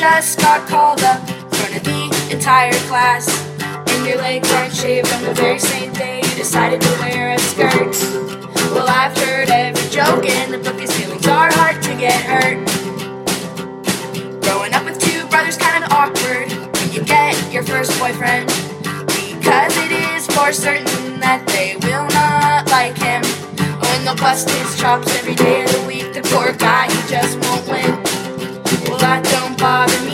just 0.03 0.37
got 0.39 0.67
called 0.67 1.01
up 1.03 1.21
in 1.29 1.49
front 1.55 1.77
of 1.77 1.83
the 1.85 2.29
entire 2.29 2.73
class. 2.91 3.25
And 3.61 4.05
your 4.05 4.17
legs 4.17 4.51
aren't 4.51 4.73
shaved 4.73 5.09
on 5.13 5.23
the 5.23 5.33
very 5.33 5.59
same 5.59 5.93
day 5.93 6.17
you 6.17 6.35
decided 6.35 6.81
to 6.81 6.91
wear 6.99 7.31
a 7.31 7.39
skirt. 7.39 7.95
Well, 8.75 8.89
I've 8.89 9.17
heard 9.17 9.49
every 9.49 9.89
joke 9.89 10.25
in 10.25 10.51
the 10.51 10.57
book. 10.57 10.75
These 10.75 10.91
feelings 10.97 11.25
are 11.25 11.49
hard 11.53 11.81
to 11.83 11.95
get 11.95 12.19
hurt. 12.21 12.59
Growing 14.43 14.73
up 14.73 14.83
with 14.83 14.99
two 14.99 15.25
brothers, 15.27 15.55
kind 15.55 15.81
of 15.81 15.89
awkward 15.93 16.51
when 16.75 16.91
you 16.91 17.01
get 17.05 17.33
your 17.53 17.63
first 17.63 17.97
boyfriend. 17.97 18.47
Because 19.07 19.73
it 19.77 19.91
is 20.11 20.27
for 20.35 20.51
certain 20.51 21.21
that 21.21 21.47
they 21.47 21.77
will 21.87 22.07
not 22.11 22.67
like 22.67 22.97
him. 22.97 23.23
When 23.79 24.03
they'll 24.03 24.17
bust 24.17 24.49
his 24.49 24.77
chops 24.77 25.07
every 25.19 25.35
day 25.35 25.63
of 25.63 25.71
the 25.71 25.83
week, 25.87 26.11
the 26.11 26.23
poor 26.23 26.51
guy, 26.51 26.91
he 26.91 26.99
just 27.07 27.42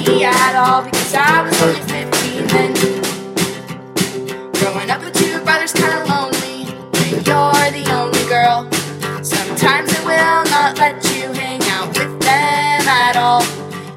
me 0.08 0.24
at 0.24 0.56
all 0.56 0.84
because 0.84 1.14
I 1.14 1.44
was 1.44 1.62
only 1.62 1.82
15 1.82 2.48
then. 2.48 2.74
Growing 4.54 4.90
up 4.90 5.04
with 5.04 5.14
two 5.14 5.40
brothers, 5.44 5.74
kinda 5.74 6.06
lonely. 6.08 6.66
When 6.94 7.24
you're 7.28 7.70
the 7.72 7.86
only 7.92 8.24
girl. 8.30 8.68
Sometimes 9.24 9.92
it 9.92 10.04
will 10.06 10.44
not 10.56 10.78
let 10.78 11.04
you 11.16 11.32
hang 11.34 11.62
out 11.76 11.88
with 11.90 12.20
them 12.22 12.88
at 12.88 13.18
all. 13.18 13.44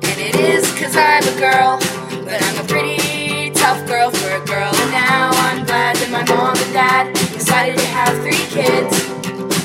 And 0.02 0.18
it 0.18 0.34
is 0.36 0.70
cause 0.78 0.96
I'm 0.96 1.22
a 1.22 1.36
girl, 1.38 1.78
but 2.24 2.42
I'm 2.42 2.64
a 2.64 2.66
pretty 2.68 3.50
tough 3.50 3.86
girl 3.86 4.10
for 4.10 4.30
a 4.42 4.44
girl. 4.44 4.72
And 4.74 4.90
now 4.90 5.30
I'm 5.46 5.64
glad 5.64 5.96
that 5.96 6.10
my 6.10 6.24
mom 6.34 6.56
and 6.56 6.72
dad 6.72 7.14
decided 7.32 7.78
to 7.78 7.86
have 7.86 8.14
three 8.22 8.46
kids. 8.50 9.06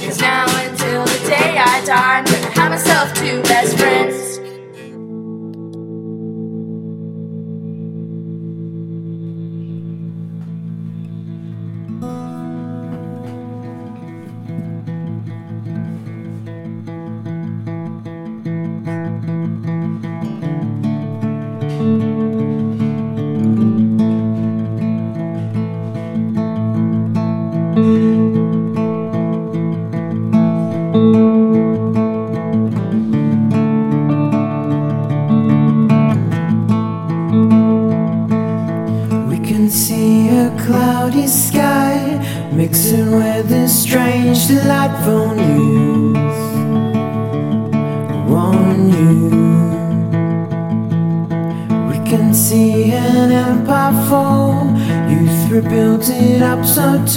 Cause 0.05 0.19
now 0.21 0.45
until 0.63 1.05
the 1.05 1.19
day 1.27 1.57
I 1.57 1.83
die, 1.85 2.19
I'm 2.19 2.25
gonna 2.25 2.51
have 2.59 2.71
myself 2.71 3.13
two 3.15 3.41
best 3.43 3.77
friends. 3.77 4.36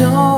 So 0.01 0.30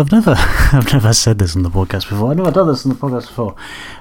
I've 0.00 0.12
never, 0.12 0.34
I've 0.36 0.92
never 0.92 1.12
said 1.12 1.38
this 1.38 1.56
on 1.56 1.62
the 1.62 1.70
podcast 1.70 2.08
before. 2.08 2.30
I've 2.30 2.36
never 2.36 2.50
done 2.50 2.68
this 2.68 2.84
on 2.84 2.90
the 2.90 2.98
podcast 2.98 3.28
before. 3.28 3.56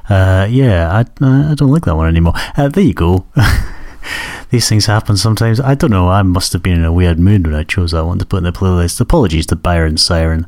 Uh, 0.09 0.47
yeah, 0.49 0.91
I, 0.91 0.99
I 1.01 1.55
don't 1.55 1.71
like 1.71 1.85
that 1.85 1.95
one 1.95 2.07
anymore. 2.07 2.33
Uh, 2.55 2.69
there 2.69 2.83
you 2.83 2.93
go. 2.93 3.25
These 4.49 4.69
things 4.69 4.85
happen 4.85 5.17
sometimes. 5.17 5.59
I 5.59 5.75
don't 5.75 5.91
know. 5.91 6.09
I 6.09 6.21
must 6.21 6.53
have 6.53 6.63
been 6.63 6.77
in 6.77 6.85
a 6.85 6.93
weird 6.93 7.19
mood 7.19 7.45
when 7.45 7.55
I 7.55 7.63
chose 7.63 7.91
that 7.91 8.05
one 8.05 8.19
to 8.19 8.25
put 8.25 8.37
in 8.37 8.43
the 8.43 8.51
playlist. 8.51 9.01
Apologies 9.01 9.45
to 9.47 9.55
Byron 9.55 9.97
Siren. 9.97 10.45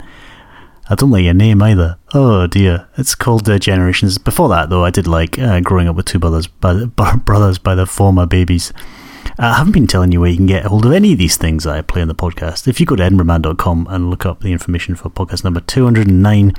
I 0.89 0.95
don't 0.95 1.11
like 1.11 1.23
your 1.23 1.33
name 1.33 1.61
either. 1.61 1.97
Oh 2.13 2.47
dear. 2.47 2.87
It's 2.97 3.13
called 3.13 3.47
uh, 3.49 3.59
Generations. 3.59 4.17
Before 4.17 4.49
that, 4.49 4.69
though, 4.69 4.85
I 4.85 4.89
did 4.89 5.05
like 5.05 5.37
uh, 5.37 5.59
Growing 5.59 5.87
Up 5.87 5.95
with 5.95 6.05
Two 6.05 6.19
Brothers 6.19 6.47
by 6.47 6.73
the, 6.73 6.87
brothers 7.25 7.59
by 7.59 7.75
the 7.75 7.85
former 7.85 8.25
babies. 8.25 8.73
I 9.37 9.53
haven't 9.57 9.73
been 9.73 9.87
telling 9.87 10.11
you 10.11 10.21
where 10.21 10.29
you 10.29 10.37
can 10.37 10.47
get 10.47 10.65
hold 10.65 10.85
of 10.85 10.91
any 10.91 11.13
of 11.13 11.19
these 11.19 11.37
things 11.37 11.63
that 11.63 11.75
I 11.75 11.81
play 11.81 12.01
on 12.01 12.07
the 12.07 12.15
podcast. 12.15 12.67
If 12.67 12.79
you 12.79 12.85
go 12.85 12.95
to 12.95 13.03
edinburghman.com 13.03 13.87
and 13.89 14.09
look 14.09 14.25
up 14.25 14.41
the 14.41 14.51
information 14.51 14.95
for 14.95 15.09
podcast 15.09 15.43
number 15.43 15.59
209, 15.61 16.53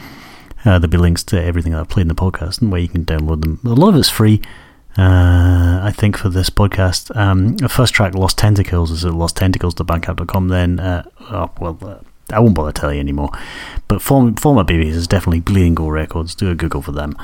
uh, 0.65 0.79
there'll 0.79 0.89
be 0.89 0.97
links 0.97 1.23
to 1.25 1.43
everything 1.43 1.73
that 1.73 1.81
I've 1.81 1.89
played 1.89 2.03
in 2.03 2.09
the 2.09 2.15
podcast 2.15 2.61
and 2.61 2.71
where 2.71 2.81
you 2.81 2.89
can 2.89 3.05
download 3.05 3.43
them. 3.43 3.61
A 3.65 3.69
lot 3.75 3.91
of 3.91 3.97
it's 3.97 4.09
free, 4.11 4.41
uh, 4.99 5.81
I 5.83 5.93
think, 5.97 6.17
for 6.17 6.29
this 6.29 6.51
podcast. 6.51 7.15
Um, 7.17 7.57
first 7.69 7.95
track, 7.95 8.15
Los 8.15 8.35
Tentakills, 8.35 8.91
is 8.91 9.05
at 9.05 9.13
lostentakills.bandcamp.com. 9.13 10.49
Then, 10.49 10.81
uh, 10.81 11.05
oh, 11.21 11.51
well, 11.61 11.79
uh, 11.83 11.99
I 12.35 12.41
won't 12.41 12.55
bother 12.55 12.73
telling 12.73 12.97
you 12.97 13.01
anymore. 13.01 13.31
But 13.89 14.03
former, 14.03 14.65
Babies 14.65 14.97
is 14.97 15.09
definitely 15.09 15.41
Bleeding 15.41 15.75
Gold 15.75 15.93
Records. 15.93 16.35
Do 16.35 16.51
a 16.51 16.55
Google 16.55 16.83
for 16.83 16.93
them. 16.93 17.17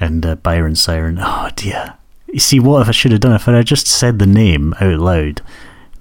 And 0.00 0.24
uh, 0.26 0.36
Byron 0.36 0.74
Siren. 0.74 1.18
Oh, 1.20 1.50
dear. 1.54 1.94
You 2.32 2.40
see, 2.40 2.58
what 2.58 2.82
if 2.82 2.88
I 2.88 2.92
should 2.92 3.12
have 3.12 3.20
done? 3.20 3.34
If 3.34 3.46
I 3.46 3.52
had 3.56 3.66
just 3.66 3.86
said 3.86 4.18
the 4.18 4.26
name 4.26 4.74
out 4.80 4.98
loud, 4.98 5.42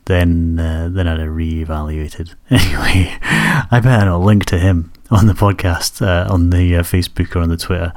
then 0.05 0.57
uh, 0.59 0.89
then 0.89 1.07
I'd 1.07 1.19
have 1.19 1.29
reevaluated. 1.29 2.35
Anyway, 2.49 3.17
I 3.21 3.79
better 3.83 4.05
not 4.05 4.21
link 4.21 4.45
to 4.45 4.57
him 4.57 4.93
on 5.09 5.27
the 5.27 5.33
podcast, 5.33 6.01
uh, 6.01 6.31
on 6.31 6.49
the 6.49 6.77
uh, 6.77 6.83
Facebook 6.83 7.35
or 7.35 7.39
on 7.39 7.49
the 7.49 7.57
Twitter. 7.57 7.93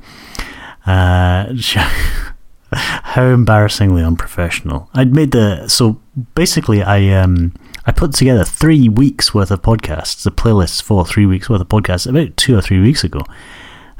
Uh, 0.85 1.55
how 2.73 3.25
embarrassingly 3.27 4.03
unprofessional! 4.03 4.91
I'd 4.95 5.15
made 5.15 5.31
the 5.31 5.69
so 5.69 6.01
basically 6.35 6.83
I 6.83 7.09
um 7.21 7.55
I 7.87 7.93
put 7.93 8.15
together 8.15 8.45
three 8.45 8.89
weeks 8.89 9.33
worth 9.33 9.53
of 9.53 9.63
podcasts, 9.63 10.25
the 10.25 10.33
playlists 10.33 10.83
for 10.83 11.05
three 11.07 11.27
weeks 11.27 11.49
worth 11.49 11.61
of 11.61 11.69
podcasts 11.69 12.09
about 12.09 12.37
two 12.37 12.57
or 12.57 12.61
three 12.61 12.81
weeks 12.81 13.05
ago. 13.05 13.21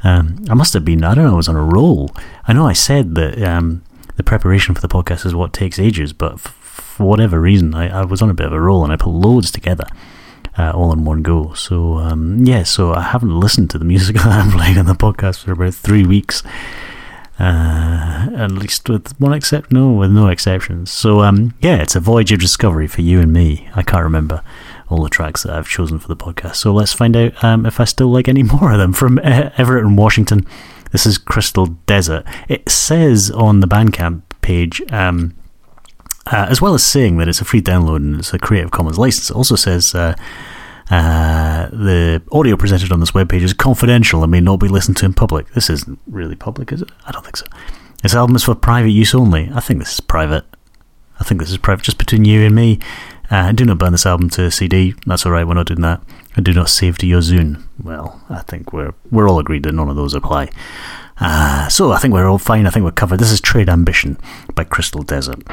Um, 0.03 0.43
I 0.49 0.53
must 0.53 0.73
have 0.73 0.83
been 0.83 1.05
I 1.05 1.15
don't 1.15 1.23
know 1.23 1.33
I 1.33 1.37
was 1.37 1.47
on 1.49 1.55
a 1.55 1.63
roll. 1.63 2.11
I 2.45 2.53
know 2.53 2.67
I 2.67 2.73
said 2.73 3.15
that 3.15 3.41
um 3.41 3.83
the 4.15 4.23
preparation 4.23 4.75
for 4.75 4.81
the 4.81 4.87
podcast 4.87 5.25
is 5.25 5.35
what 5.35 5.53
takes 5.53 5.79
ages, 5.79 6.13
but 6.13 6.39
for 6.39 7.05
whatever 7.05 7.39
reason, 7.39 7.73
I, 7.73 8.01
I 8.01 8.05
was 8.05 8.21
on 8.21 8.29
a 8.29 8.33
bit 8.33 8.47
of 8.47 8.53
a 8.53 8.61
roll 8.61 8.83
and 8.83 8.91
I 8.93 8.97
put 8.97 9.09
loads 9.09 9.51
together 9.51 9.85
uh, 10.57 10.71
all 10.71 10.93
in 10.93 11.05
one 11.05 11.21
go. 11.21 11.53
So, 11.53 11.97
um, 11.97 12.45
yeah, 12.45 12.63
so 12.63 12.93
I 12.93 13.01
haven't 13.01 13.39
listened 13.39 13.69
to 13.71 13.77
the 13.77 13.85
music 13.93 14.17
that 14.17 14.27
I'm 14.27 14.51
playing 14.51 14.77
on 14.77 14.85
the 14.85 14.93
podcast 14.93 15.43
for 15.43 15.51
about 15.51 15.73
three 15.73 16.05
weeks. 16.05 16.43
Uh, 17.37 18.29
at 18.33 18.49
least 18.49 18.87
with 18.87 19.19
one 19.19 19.33
except 19.33 19.69
no, 19.69 19.91
with 19.91 20.09
no 20.09 20.27
exceptions. 20.27 20.89
So, 20.89 21.19
um, 21.19 21.53
yeah, 21.59 21.81
it's 21.81 21.95
a 21.95 21.99
voyage 21.99 22.31
of 22.31 22.39
discovery 22.39 22.87
for 22.87 23.01
you 23.01 23.19
and 23.19 23.33
me. 23.33 23.67
I 23.75 23.83
can't 23.83 24.05
remember 24.05 24.41
all 24.87 25.03
the 25.03 25.09
tracks 25.09 25.43
that 25.43 25.51
I've 25.51 25.67
chosen 25.67 25.99
for 25.99 26.07
the 26.07 26.15
podcast. 26.15 26.55
So 26.55 26.73
let's 26.73 26.93
find 26.93 27.15
out 27.17 27.43
um, 27.43 27.65
if 27.65 27.81
I 27.81 27.83
still 27.83 28.07
like 28.07 28.29
any 28.29 28.43
more 28.61 28.71
of 28.71 28.77
them. 28.77 28.93
From 28.93 29.19
Everett 29.21 29.83
and 29.83 29.97
Washington, 29.97 30.47
this 30.95 31.05
is 31.05 31.17
Crystal 31.17 31.65
Desert. 31.65 32.25
It 32.47 32.69
says 32.69 33.29
on 33.29 33.59
the 33.59 33.67
Bandcamp 33.67 34.21
page, 34.39 34.81
um, 34.93 35.35
uh, 36.25 36.47
as 36.49 36.61
well 36.61 36.73
as 36.73 36.85
saying 36.85 37.17
that 37.17 37.27
it's 37.27 37.41
a 37.41 37.45
free 37.45 37.61
download 37.61 37.97
and 37.97 38.19
it's 38.19 38.33
a 38.33 38.39
Creative 38.39 38.71
Commons 38.71 38.97
license, 38.97 39.29
it 39.29 39.35
also 39.35 39.57
says 39.57 39.93
uh, 39.93 40.15
uh, 40.89 41.67
the 41.67 42.23
audio 42.31 42.55
presented 42.55 42.93
on 42.93 43.01
this 43.01 43.11
webpage 43.11 43.41
is 43.41 43.51
confidential 43.53 44.23
and 44.23 44.31
may 44.31 44.39
not 44.39 44.61
be 44.61 44.69
listened 44.69 44.95
to 44.95 45.05
in 45.05 45.13
public. 45.13 45.49
This 45.49 45.69
isn't 45.69 45.99
really 46.07 46.35
public, 46.35 46.71
is 46.71 46.81
it? 46.81 46.89
I 47.05 47.11
don't 47.11 47.25
think 47.25 47.35
so. 47.35 47.45
This 48.01 48.15
album 48.15 48.37
is 48.37 48.45
for 48.45 48.55
private 48.55 48.91
use 48.91 49.13
only. 49.13 49.51
I 49.53 49.59
think 49.59 49.79
this 49.79 49.95
is 49.95 49.99
private. 49.99 50.45
I 51.19 51.25
think 51.25 51.41
this 51.41 51.51
is 51.51 51.57
private, 51.57 51.83
just 51.83 51.97
between 51.97 52.23
you 52.23 52.45
and 52.45 52.55
me. 52.55 52.79
Uh, 53.29 53.51
do 53.51 53.65
not 53.65 53.79
burn 53.79 53.91
this 53.91 54.05
album 54.05 54.29
to 54.29 54.49
CD. 54.49 54.93
That's 55.05 55.25
all 55.25 55.33
right. 55.33 55.45
We're 55.45 55.55
not 55.55 55.67
doing 55.67 55.81
that. 55.81 56.01
And 56.37 56.45
do 56.45 56.53
not 56.53 56.69
save 56.69 56.97
to 56.99 57.05
your 57.05 57.19
Zune. 57.19 57.64
Well, 57.83 58.21
I 58.29 58.41
think 58.41 58.73
we're 58.73 58.93
we're 59.11 59.29
all 59.29 59.39
agreed 59.39 59.63
that 59.63 59.73
none 59.73 59.89
of 59.89 59.95
those 59.95 60.13
apply. 60.13 60.49
Uh, 61.19 61.67
so 61.69 61.91
I 61.91 61.99
think 61.99 62.13
we're 62.13 62.27
all 62.27 62.37
fine. 62.37 62.67
I 62.67 62.69
think 62.69 62.83
we're 62.83 62.91
covered. 62.91 63.19
This 63.19 63.31
is 63.31 63.41
Trade 63.41 63.69
Ambition 63.69 64.17
by 64.53 64.63
Crystal 64.63 65.01
Desert. 65.01 65.43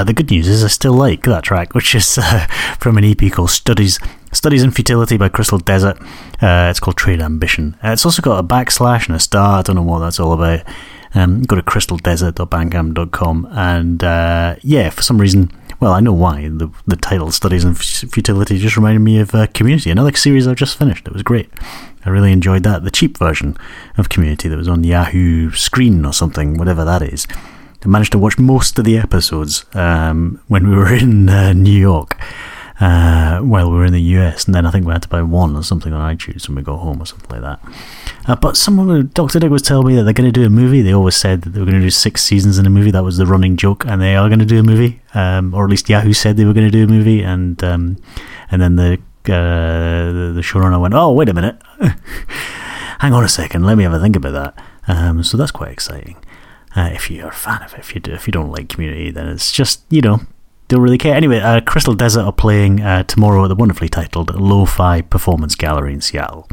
Uh, 0.00 0.04
the 0.04 0.14
good 0.14 0.30
news 0.30 0.48
is 0.48 0.64
I 0.64 0.68
still 0.68 0.94
like 0.94 1.24
that 1.24 1.44
track, 1.44 1.74
which 1.74 1.94
is 1.94 2.16
uh, 2.22 2.46
from 2.78 2.96
an 2.96 3.04
EP 3.04 3.30
called 3.30 3.50
Studies 3.50 3.98
Studies 4.32 4.62
in 4.62 4.70
Futility 4.70 5.18
by 5.18 5.28
Crystal 5.28 5.58
Desert. 5.58 6.00
Uh, 6.40 6.68
it's 6.70 6.80
called 6.80 6.96
Trade 6.96 7.20
Ambition. 7.20 7.76
Uh, 7.84 7.90
it's 7.90 8.06
also 8.06 8.22
got 8.22 8.38
a 8.38 8.42
backslash 8.42 9.08
and 9.08 9.16
a 9.16 9.20
star. 9.20 9.58
I 9.58 9.62
don't 9.62 9.76
know 9.76 9.82
what 9.82 9.98
that's 9.98 10.18
all 10.18 10.32
about. 10.32 10.60
Um, 11.12 11.42
go 11.42 11.54
to 11.54 11.60
crystaldesert.bandcamp.com 11.60 13.48
and 13.50 14.02
uh, 14.02 14.56
yeah, 14.62 14.88
for 14.88 15.02
some 15.02 15.20
reason, 15.20 15.52
well, 15.80 15.92
I 15.92 16.00
know 16.00 16.14
why. 16.14 16.48
The 16.48 16.70
the 16.86 16.96
title 16.96 17.30
Studies 17.30 17.64
in 17.64 17.74
Futility 17.74 18.56
just 18.56 18.78
reminded 18.78 19.00
me 19.00 19.20
of 19.20 19.34
uh, 19.34 19.48
Community, 19.48 19.90
another 19.90 20.16
series 20.16 20.48
I've 20.48 20.56
just 20.56 20.78
finished. 20.78 21.08
It 21.08 21.12
was 21.12 21.22
great. 21.22 21.50
I 22.06 22.08
really 22.08 22.32
enjoyed 22.32 22.62
that. 22.62 22.84
The 22.84 22.90
cheap 22.90 23.18
version 23.18 23.54
of 23.98 24.08
Community 24.08 24.48
that 24.48 24.56
was 24.56 24.68
on 24.68 24.82
Yahoo 24.82 25.50
Screen 25.50 26.06
or 26.06 26.14
something, 26.14 26.56
whatever 26.56 26.86
that 26.86 27.02
is. 27.02 27.26
Managed 27.84 28.12
to 28.12 28.18
watch 28.18 28.38
most 28.38 28.78
of 28.78 28.84
the 28.84 28.98
episodes 28.98 29.64
um, 29.74 30.40
when 30.48 30.68
we 30.68 30.76
were 30.76 30.94
in 31.02 31.28
uh, 31.28 31.52
New 31.52 31.78
York 31.78 32.16
uh, 32.80 33.40
while 33.40 33.70
we 33.70 33.76
were 33.76 33.84
in 33.84 33.92
the 33.92 34.00
US, 34.00 34.46
and 34.46 34.54
then 34.54 34.66
I 34.66 34.70
think 34.70 34.86
we 34.86 34.92
had 34.92 35.02
to 35.02 35.08
buy 35.08 35.22
one 35.22 35.54
or 35.54 35.62
something 35.62 35.92
on 35.92 36.16
iTunes 36.16 36.48
when 36.48 36.56
we 36.56 36.62
got 36.62 36.78
home 36.78 37.00
or 37.00 37.06
something 37.06 37.30
like 37.30 37.42
that. 37.42 37.60
Uh, 38.26 38.36
but 38.36 38.56
someone, 38.56 39.10
Dr. 39.12 39.38
Dick 39.38 39.50
was 39.50 39.62
telling 39.62 39.86
me 39.86 39.96
that 39.96 40.04
they're 40.04 40.14
going 40.14 40.32
to 40.32 40.40
do 40.40 40.46
a 40.46 40.50
movie. 40.50 40.80
They 40.80 40.94
always 40.94 41.14
said 41.14 41.42
that 41.42 41.50
they 41.50 41.60
were 41.60 41.66
going 41.66 41.78
to 41.78 41.84
do 41.84 41.90
six 41.90 42.22
seasons 42.22 42.58
in 42.58 42.66
a 42.66 42.70
movie. 42.70 42.90
That 42.90 43.04
was 43.04 43.18
the 43.18 43.26
running 43.26 43.56
joke, 43.56 43.84
and 43.86 44.00
they 44.00 44.16
are 44.16 44.28
going 44.28 44.38
to 44.38 44.46
do 44.46 44.58
a 44.58 44.62
movie, 44.62 45.02
um, 45.12 45.52
or 45.54 45.64
at 45.64 45.70
least 45.70 45.88
Yahoo 45.90 46.14
said 46.14 46.36
they 46.36 46.46
were 46.46 46.54
going 46.54 46.66
to 46.66 46.70
do 46.70 46.84
a 46.84 46.86
movie, 46.86 47.22
and 47.22 47.62
um, 47.62 47.98
and 48.50 48.62
then 48.62 48.76
the, 48.76 48.94
uh, 49.26 50.12
the 50.12 50.32
the 50.34 50.40
showrunner 50.40 50.80
went, 50.80 50.94
"Oh, 50.94 51.12
wait 51.12 51.28
a 51.28 51.34
minute, 51.34 51.60
hang 53.00 53.12
on 53.12 53.24
a 53.24 53.28
second, 53.28 53.64
let 53.64 53.76
me 53.76 53.84
have 53.84 53.92
a 53.92 54.00
think 54.00 54.16
about 54.16 54.32
that." 54.32 54.64
Um, 54.88 55.22
so 55.22 55.36
that's 55.36 55.50
quite 55.52 55.70
exciting. 55.70 56.16
Uh, 56.76 56.90
if 56.92 57.10
you're 57.10 57.28
a 57.28 57.32
fan 57.32 57.62
of 57.62 57.74
it, 57.74 57.80
if 57.80 57.94
you 57.94 58.00
do, 58.00 58.12
if 58.12 58.26
you 58.26 58.32
don't 58.32 58.50
like 58.50 58.68
Community, 58.68 59.10
then 59.10 59.28
it's 59.28 59.50
just 59.50 59.82
you 59.90 60.00
know 60.00 60.20
don't 60.70 60.80
really 60.80 60.98
care. 60.98 61.14
Anyway, 61.14 61.40
uh, 61.40 61.60
Crystal 61.60 61.94
Desert 61.94 62.22
are 62.22 62.32
playing 62.32 62.80
uh, 62.80 63.02
tomorrow 63.02 63.44
at 63.44 63.48
the 63.48 63.56
wonderfully 63.56 63.88
titled 63.88 64.32
Lo-Fi 64.34 65.02
Performance 65.02 65.56
Gallery 65.56 65.92
in 65.92 66.00
Seattle. 66.00 66.48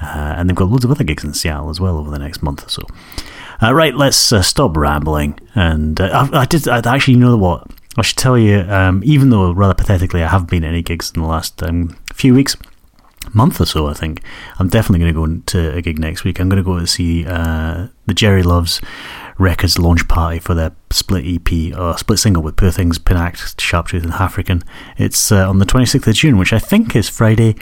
Uh, 0.00 0.34
and 0.36 0.48
they've 0.48 0.56
got 0.56 0.68
loads 0.68 0.84
of 0.84 0.90
other 0.90 1.04
gigs 1.04 1.24
in 1.24 1.32
Seattle 1.32 1.70
as 1.70 1.80
well 1.80 1.96
over 1.96 2.10
the 2.10 2.18
next 2.18 2.42
month 2.42 2.66
or 2.66 2.68
so. 2.68 2.82
Uh, 3.62 3.72
right, 3.72 3.94
let's 3.94 4.30
uh, 4.30 4.42
stop 4.42 4.76
rambling. 4.76 5.40
And 5.54 5.98
uh, 5.98 6.28
I, 6.32 6.40
I, 6.40 6.44
did 6.44 6.68
I 6.68 6.80
actually 6.94 7.14
you 7.14 7.20
know 7.20 7.36
what 7.38 7.66
I 7.96 8.02
should 8.02 8.18
tell 8.18 8.36
you. 8.36 8.60
Um, 8.60 9.00
even 9.04 9.30
though 9.30 9.52
rather 9.52 9.72
pathetically, 9.72 10.22
I 10.22 10.28
haven't 10.28 10.50
been 10.50 10.62
at 10.62 10.68
any 10.68 10.82
gigs 10.82 11.10
in 11.14 11.22
the 11.22 11.28
last 11.28 11.62
um, 11.62 11.96
few 12.12 12.34
weeks, 12.34 12.58
month 13.32 13.58
or 13.58 13.64
so. 13.64 13.86
I 13.86 13.94
think 13.94 14.20
I'm 14.58 14.68
definitely 14.68 15.10
going 15.10 15.14
to 15.14 15.42
go 15.42 15.42
to 15.46 15.76
a 15.78 15.80
gig 15.80 15.98
next 15.98 16.24
week. 16.24 16.38
I'm 16.38 16.50
going 16.50 16.62
to 16.62 16.70
go 16.70 16.78
to 16.78 16.86
see 16.86 17.22
the 17.22 17.90
Gerry 18.14 18.42
Loves 18.42 18.82
Records 19.38 19.78
launch 19.78 20.08
party 20.08 20.38
for 20.38 20.54
their 20.54 20.72
split 20.90 21.24
EP 21.26 21.78
or 21.78 21.96
split 21.98 22.18
single 22.18 22.42
with 22.42 22.56
Poor 22.56 22.70
Things, 22.70 22.98
Pinact, 22.98 23.56
Sharptooth, 23.56 24.02
and 24.02 24.12
African. 24.12 24.62
It's 24.96 25.30
uh, 25.30 25.48
on 25.48 25.58
the 25.58 25.66
26th 25.66 26.06
of 26.06 26.14
June, 26.14 26.38
which 26.38 26.52
I 26.52 26.58
think 26.58 26.96
is 26.96 27.08
Friday. 27.08 27.54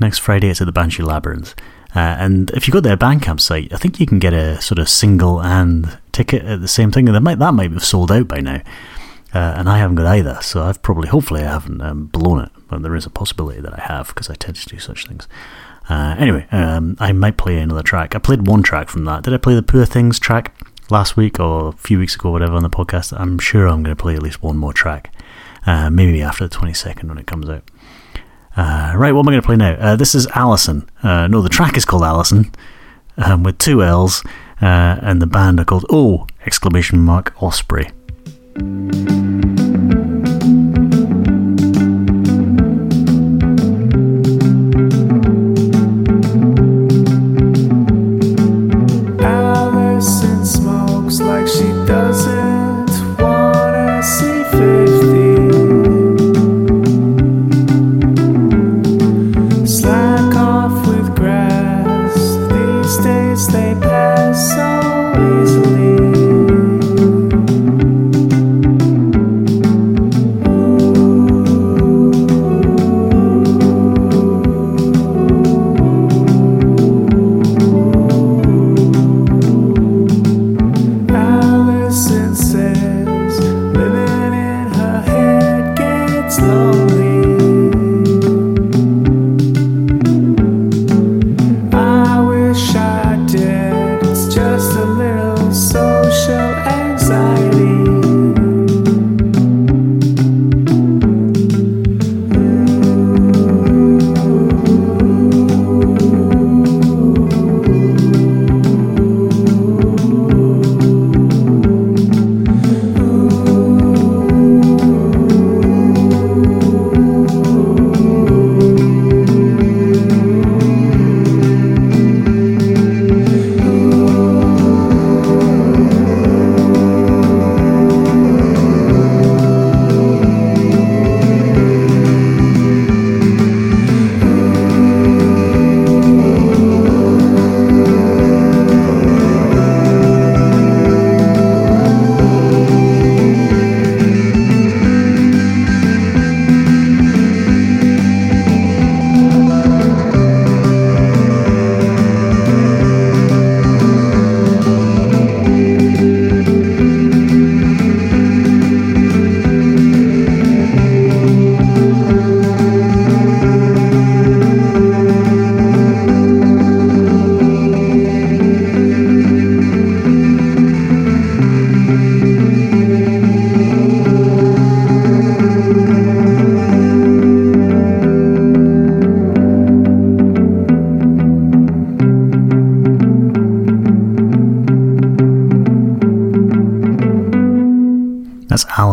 Next 0.00 0.18
Friday, 0.18 0.48
it's 0.48 0.60
at 0.60 0.64
the 0.64 0.72
Banshee 0.72 1.02
Labyrinth. 1.02 1.54
Uh, 1.94 2.16
and 2.18 2.50
if 2.52 2.66
you 2.66 2.72
go 2.72 2.78
to 2.78 2.88
their 2.88 2.96
Bandcamp 2.96 3.40
site, 3.40 3.72
I 3.72 3.76
think 3.76 4.00
you 4.00 4.06
can 4.06 4.18
get 4.18 4.32
a 4.32 4.60
sort 4.60 4.78
of 4.78 4.88
single 4.88 5.40
and 5.40 5.98
ticket 6.10 6.42
at 6.44 6.60
the 6.60 6.68
same 6.68 6.90
thing. 6.90 7.08
And 7.08 7.14
that 7.14 7.20
might 7.20 7.38
that 7.38 7.54
might 7.54 7.70
have 7.70 7.84
sold 7.84 8.10
out 8.10 8.26
by 8.26 8.40
now. 8.40 8.62
Uh, 9.34 9.54
and 9.56 9.68
I 9.68 9.78
haven't 9.78 9.96
got 9.96 10.06
either, 10.06 10.38
so 10.42 10.62
I've 10.62 10.82
probably, 10.82 11.08
hopefully, 11.08 11.40
I 11.40 11.50
haven't 11.52 11.80
um, 11.80 12.06
blown 12.06 12.44
it, 12.44 12.50
but 12.68 12.82
there 12.82 12.94
is 12.94 13.06
a 13.06 13.10
possibility 13.10 13.62
that 13.62 13.72
I 13.72 13.80
have 13.80 14.08
because 14.08 14.28
I 14.28 14.34
tend 14.34 14.56
to 14.56 14.68
do 14.68 14.78
such 14.78 15.06
things. 15.06 15.26
Uh, 15.88 16.14
anyway, 16.18 16.46
um, 16.52 16.96
I 17.00 17.12
might 17.12 17.38
play 17.38 17.58
another 17.58 17.82
track. 17.82 18.14
I 18.14 18.18
played 18.18 18.46
one 18.46 18.62
track 18.62 18.90
from 18.90 19.06
that. 19.06 19.22
Did 19.22 19.32
I 19.32 19.38
play 19.38 19.54
the 19.54 19.62
Poor 19.62 19.86
Things 19.86 20.18
track? 20.18 20.54
Last 20.92 21.16
week 21.16 21.40
or 21.40 21.70
a 21.70 21.72
few 21.72 21.98
weeks 21.98 22.14
ago, 22.14 22.30
whatever, 22.30 22.52
on 22.54 22.62
the 22.62 22.70
podcast, 22.70 23.18
I'm 23.18 23.38
sure 23.38 23.66
I'm 23.66 23.82
going 23.82 23.96
to 23.96 24.00
play 24.00 24.14
at 24.14 24.22
least 24.22 24.42
one 24.42 24.56
more 24.56 24.72
track. 24.72 25.12
Uh, 25.66 25.88
maybe 25.90 26.22
after 26.22 26.46
the 26.46 26.54
22nd 26.54 27.04
when 27.04 27.18
it 27.18 27.26
comes 27.26 27.48
out. 27.48 27.68
Uh, 28.56 28.92
right, 28.96 29.12
what 29.12 29.20
am 29.20 29.28
I 29.28 29.32
going 29.32 29.42
to 29.42 29.46
play 29.46 29.56
now? 29.56 29.72
Uh, 29.74 29.96
this 29.96 30.14
is 30.14 30.26
Allison. 30.34 30.88
Uh, 31.02 31.26
no, 31.26 31.40
the 31.40 31.48
track 31.48 31.76
is 31.76 31.84
called 31.84 32.02
Allison 32.02 32.52
um, 33.16 33.42
with 33.42 33.58
two 33.58 33.82
L's, 33.82 34.22
uh, 34.60 34.98
and 35.00 35.22
the 35.22 35.26
band 35.26 35.58
are 35.58 35.64
called 35.64 35.86
Oh! 35.90 36.26
Exclamation 36.44 37.00
mark 37.00 37.32
Osprey. 37.42 37.88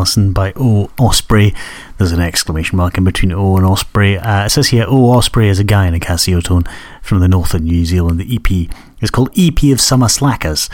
Allison 0.10 0.34
by 0.34 0.54
O 0.56 0.90
Osprey. 0.98 1.54
There's 2.00 2.12
an 2.12 2.20
exclamation 2.20 2.78
mark 2.78 2.98
in 2.98 3.04
between 3.04 3.32
O 3.32 3.58
and 3.58 3.66
Osprey. 3.66 4.18
Uh, 4.18 4.48
it 4.48 4.50
says 4.50 4.70
here 4.70 4.86
O 4.88 5.12
Osprey 5.12 5.50
is 5.50 5.60
a 5.60 5.64
guy 5.64 5.86
in 5.86 5.94
a 5.94 6.00
Casiotone 6.00 6.68
from 7.04 7.20
the 7.20 7.28
north 7.28 7.54
of 7.54 7.62
New 7.62 7.86
Zealand. 7.86 8.20
The 8.20 8.36
EP 8.36 8.76
is 9.02 9.12
called 9.12 9.30
EP 9.38 9.72
of 9.72 9.80
Summer 9.80 10.10
Slackers. 10.10 10.68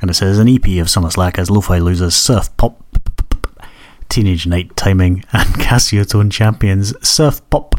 And 0.00 0.10
it 0.10 0.14
says 0.14 0.38
an 0.38 0.48
EP 0.48 0.80
of 0.80 0.88
Summer 0.88 1.10
Slackers, 1.10 1.50
Lo-Fi 1.50 1.76
Losers, 1.76 2.14
Surf 2.14 2.56
Pop, 2.56 2.82
Teenage 4.08 4.46
Night 4.46 4.74
Timing, 4.76 5.26
and 5.34 5.48
Casiotone 5.56 6.32
Champions. 6.32 6.94
Surf 7.06 7.42
Pop 7.50 7.74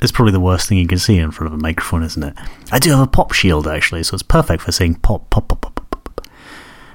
is 0.00 0.12
probably 0.12 0.30
the 0.30 0.38
worst 0.38 0.68
thing 0.68 0.78
you 0.78 0.86
can 0.86 0.98
see 0.98 1.18
in 1.18 1.32
front 1.32 1.52
of 1.52 1.58
a 1.58 1.60
microphone, 1.60 2.04
isn't 2.04 2.22
it? 2.22 2.34
I 2.70 2.78
do 2.78 2.90
have 2.90 3.00
a 3.00 3.08
pop 3.08 3.32
shield 3.32 3.66
actually, 3.66 4.04
so 4.04 4.14
it's 4.14 4.22
perfect 4.22 4.62
for 4.62 4.70
saying 4.70 4.96
pop, 4.96 5.28
pop, 5.28 5.48
pop, 5.48 5.60
pop. 5.60 5.90
pop. 5.90 6.26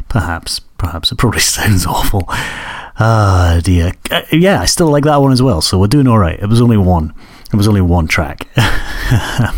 Perhaps, 0.08 0.60
perhaps 0.78 1.12
it 1.12 1.18
probably 1.18 1.40
sounds 1.42 1.86
awful. 1.86 2.30
Ah, 3.00 3.60
dear. 3.64 3.94
Uh, 4.10 4.22
yeah, 4.32 4.62
I 4.62 4.66
still 4.66 4.88
like 4.88 5.04
that 5.06 5.22
one 5.22 5.32
as 5.32 5.42
well, 5.42 5.62
so 5.62 5.80
we're 5.80 5.88
doing 5.88 6.08
all 6.08 6.20
right. 6.20 6.40
It 6.40 6.48
was 6.48 6.62
only 6.62 6.78
one. 6.78 7.14
It 7.54 7.56
was 7.58 7.68
only 7.68 7.82
one 7.82 8.08
track 8.08 8.48
that 8.56 9.54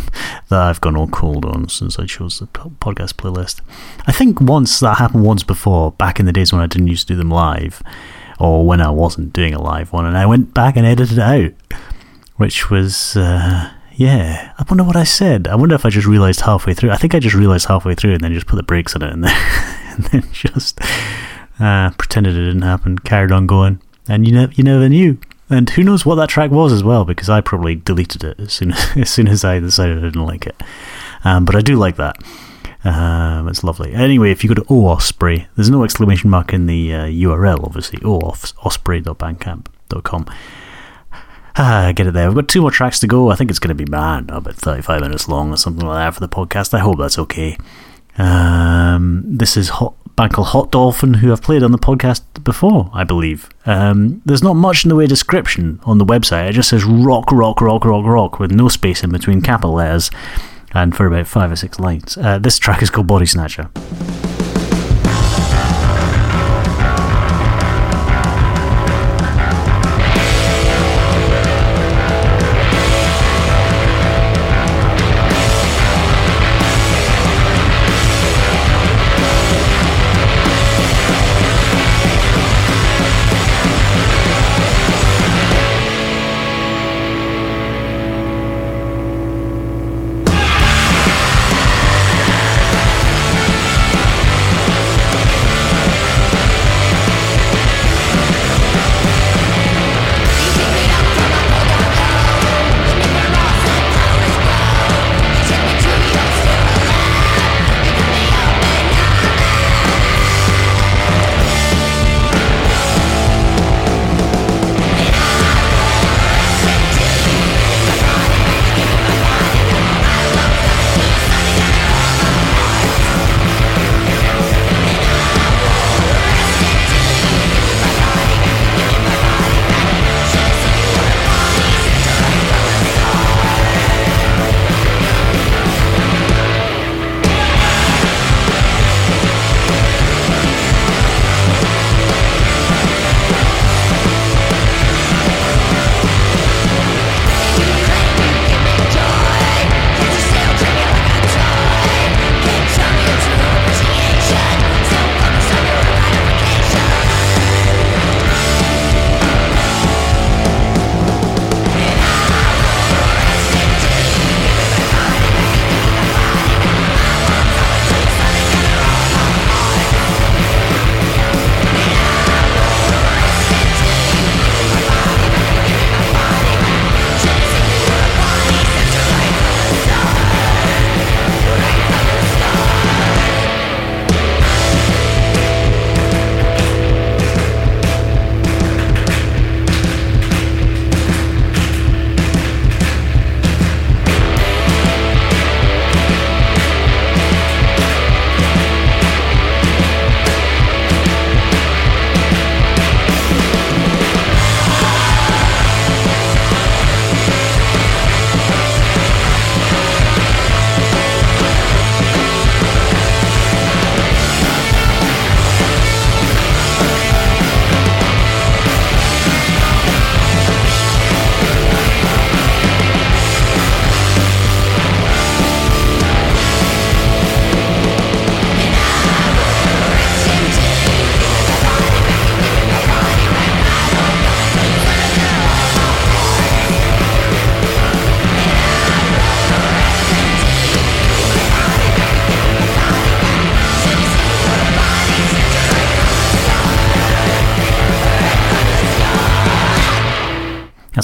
I've 0.50 0.82
gone 0.82 0.96
all 0.96 1.08
cold 1.08 1.46
on 1.46 1.70
since 1.70 2.00
I 2.00 2.06
chose 2.06 2.40
the 2.40 2.48
podcast 2.48 3.14
playlist. 3.14 3.62
I 4.08 4.12
think 4.12 4.42
once 4.42 4.80
that 4.80 4.98
happened 4.98 5.24
once 5.24 5.44
before, 5.44 5.92
back 5.92 6.20
in 6.20 6.26
the 6.26 6.32
days 6.32 6.52
when 6.52 6.62
I 6.62 6.68
didn't 6.68 6.88
used 6.88 7.08
to 7.08 7.14
do 7.14 7.18
them 7.18 7.30
live, 7.30 7.84
or 8.40 8.66
when 8.66 8.82
I 8.82 8.90
wasn't 8.90 9.34
doing 9.34 9.54
a 9.54 9.62
live 9.62 9.94
one, 9.94 10.06
and 10.06 10.18
I 10.18 10.26
went 10.26 10.54
back 10.56 10.76
and 10.76 10.88
edited 10.88 11.20
it 11.20 11.22
out, 11.22 11.52
which 12.38 12.72
was, 12.72 13.16
uh, 13.16 13.72
yeah. 13.96 14.54
I 14.58 14.66
wonder 14.68 14.84
what 14.84 14.96
I 14.96 15.04
said. 15.04 15.48
I 15.48 15.56
wonder 15.56 15.76
if 15.76 15.86
I 15.86 15.92
just 15.92 16.08
realised 16.08 16.42
halfway 16.42 16.74
through. 16.74 16.90
I 16.92 16.98
think 16.98 17.14
I 17.14 17.20
just 17.20 17.36
realised 17.36 17.68
halfway 17.68 17.94
through 17.94 18.14
and 18.14 18.22
then 18.22 18.34
just 18.34 18.48
put 18.48 18.56
the 18.56 18.64
brakes 18.64 18.96
on 18.96 19.04
it 19.04 19.14
and 19.14 19.24
then, 19.24 19.36
and 19.92 20.04
then 20.06 20.24
just 20.32 20.80
uh, 21.60 21.92
pretended 21.92 22.36
it 22.36 22.46
didn't 22.46 22.64
happen, 22.64 22.98
carried 23.00 23.32
on 23.32 23.48
going, 23.48 23.82
and 24.08 24.28
you, 24.28 24.34
ne- 24.34 24.54
you 24.56 24.64
never 24.64 24.90
knew. 24.90 25.18
And 25.50 25.70
who 25.70 25.84
knows 25.84 26.06
what 26.06 26.16
that 26.16 26.30
track 26.30 26.52
was 26.52 26.72
as 26.72 26.84
well, 26.84 27.06
because 27.06 27.30
I 27.30 27.42
probably 27.42 27.76
deleted 27.76 28.24
it 28.24 28.40
as 28.40 28.54
soon 28.54 28.72
as, 28.74 28.98
as, 28.98 29.10
soon 29.10 29.28
as 29.28 29.44
I 29.44 29.60
decided 29.60 29.98
I 30.00 30.02
didn't 30.02 30.26
like 30.26 30.48
it. 30.48 30.56
Um, 31.24 31.46
but 31.46 31.56
I 31.56 31.62
do 31.62 31.76
like 31.76 31.96
that. 31.98 32.18
Um, 32.84 33.48
it's 33.48 33.64
lovely. 33.64 33.94
Anyway, 33.94 34.32
if 34.32 34.44
you 34.44 34.50
go 34.50 34.56
to 34.56 34.66
O 34.70 34.88
Osprey, 34.88 35.48
there's 35.56 35.70
no 35.70 35.84
exclamation 35.84 36.30
mark 36.30 36.52
in 36.54 36.68
the 36.68 36.94
uh, 36.94 37.06
URL, 37.06 37.64
obviously. 37.64 38.00
osprey.bandcamp.com. 38.04 40.26
Ah, 41.56 41.92
get 41.96 42.08
it 42.08 42.14
there. 42.14 42.28
We've 42.28 42.36
got 42.36 42.48
two 42.48 42.62
more 42.62 42.72
tracks 42.72 43.00
to 43.02 43.08
go. 43.08 43.30
I 43.30 43.36
think 43.36 43.52
it's 43.52 43.60
going 43.60 43.78
to 43.78 43.86
be, 43.86 43.90
man, 43.90 44.28
about 44.30 44.56
35 44.56 45.02
minutes 45.02 45.28
long 45.28 45.54
or 45.54 45.58
something 45.58 45.86
like 45.86 45.98
that 45.98 46.16
for 46.16 46.20
the 46.20 46.28
podcast. 46.28 46.74
I 46.74 46.80
hope 46.80 46.98
that's 46.98 47.20
okay. 47.20 47.58
Um, 48.18 49.22
this 49.26 49.56
is 49.56 49.70
Hot 49.70 49.94
band 50.16 50.34
called 50.34 50.50
Hot 50.50 50.72
Dolphin, 50.72 51.16
who 51.16 51.32
I've 51.32 51.42
played 51.42 51.64
on 51.64 51.72
the 51.72 51.78
podcast 51.78 52.22
before, 52.44 52.90
I 52.94 53.04
believe. 53.04 53.50
Um, 53.66 54.22
there's 54.26 54.44
not 54.44 54.54
much 54.54 54.86
in 54.86 54.90
the 54.90 54.96
way 54.96 55.06
of 55.06 55.10
description 55.10 55.80
on 55.84 55.98
the 55.98 56.06
website. 56.06 56.50
It 56.50 56.54
just 56.54 56.70
says 56.70 56.84
rock, 56.84 57.32
rock, 57.32 57.62
rock, 57.62 57.86
rock, 57.86 58.06
rock, 58.06 58.40
with 58.40 58.52
no 58.52 58.68
space 58.68 59.04
in 59.04 59.12
between 59.12 59.42
capital 59.42 59.74
letters, 59.74 60.12
and 60.74 60.96
for 60.96 61.06
about 61.08 61.28
five 61.28 61.52
or 61.52 61.56
six 61.56 61.80
lines. 61.80 62.18
Uh, 62.18 62.40
this 62.40 62.60
track 62.60 62.82
is 62.82 62.90
called 62.90 63.08
Body 63.08 63.26
Snatcher. 63.26 63.70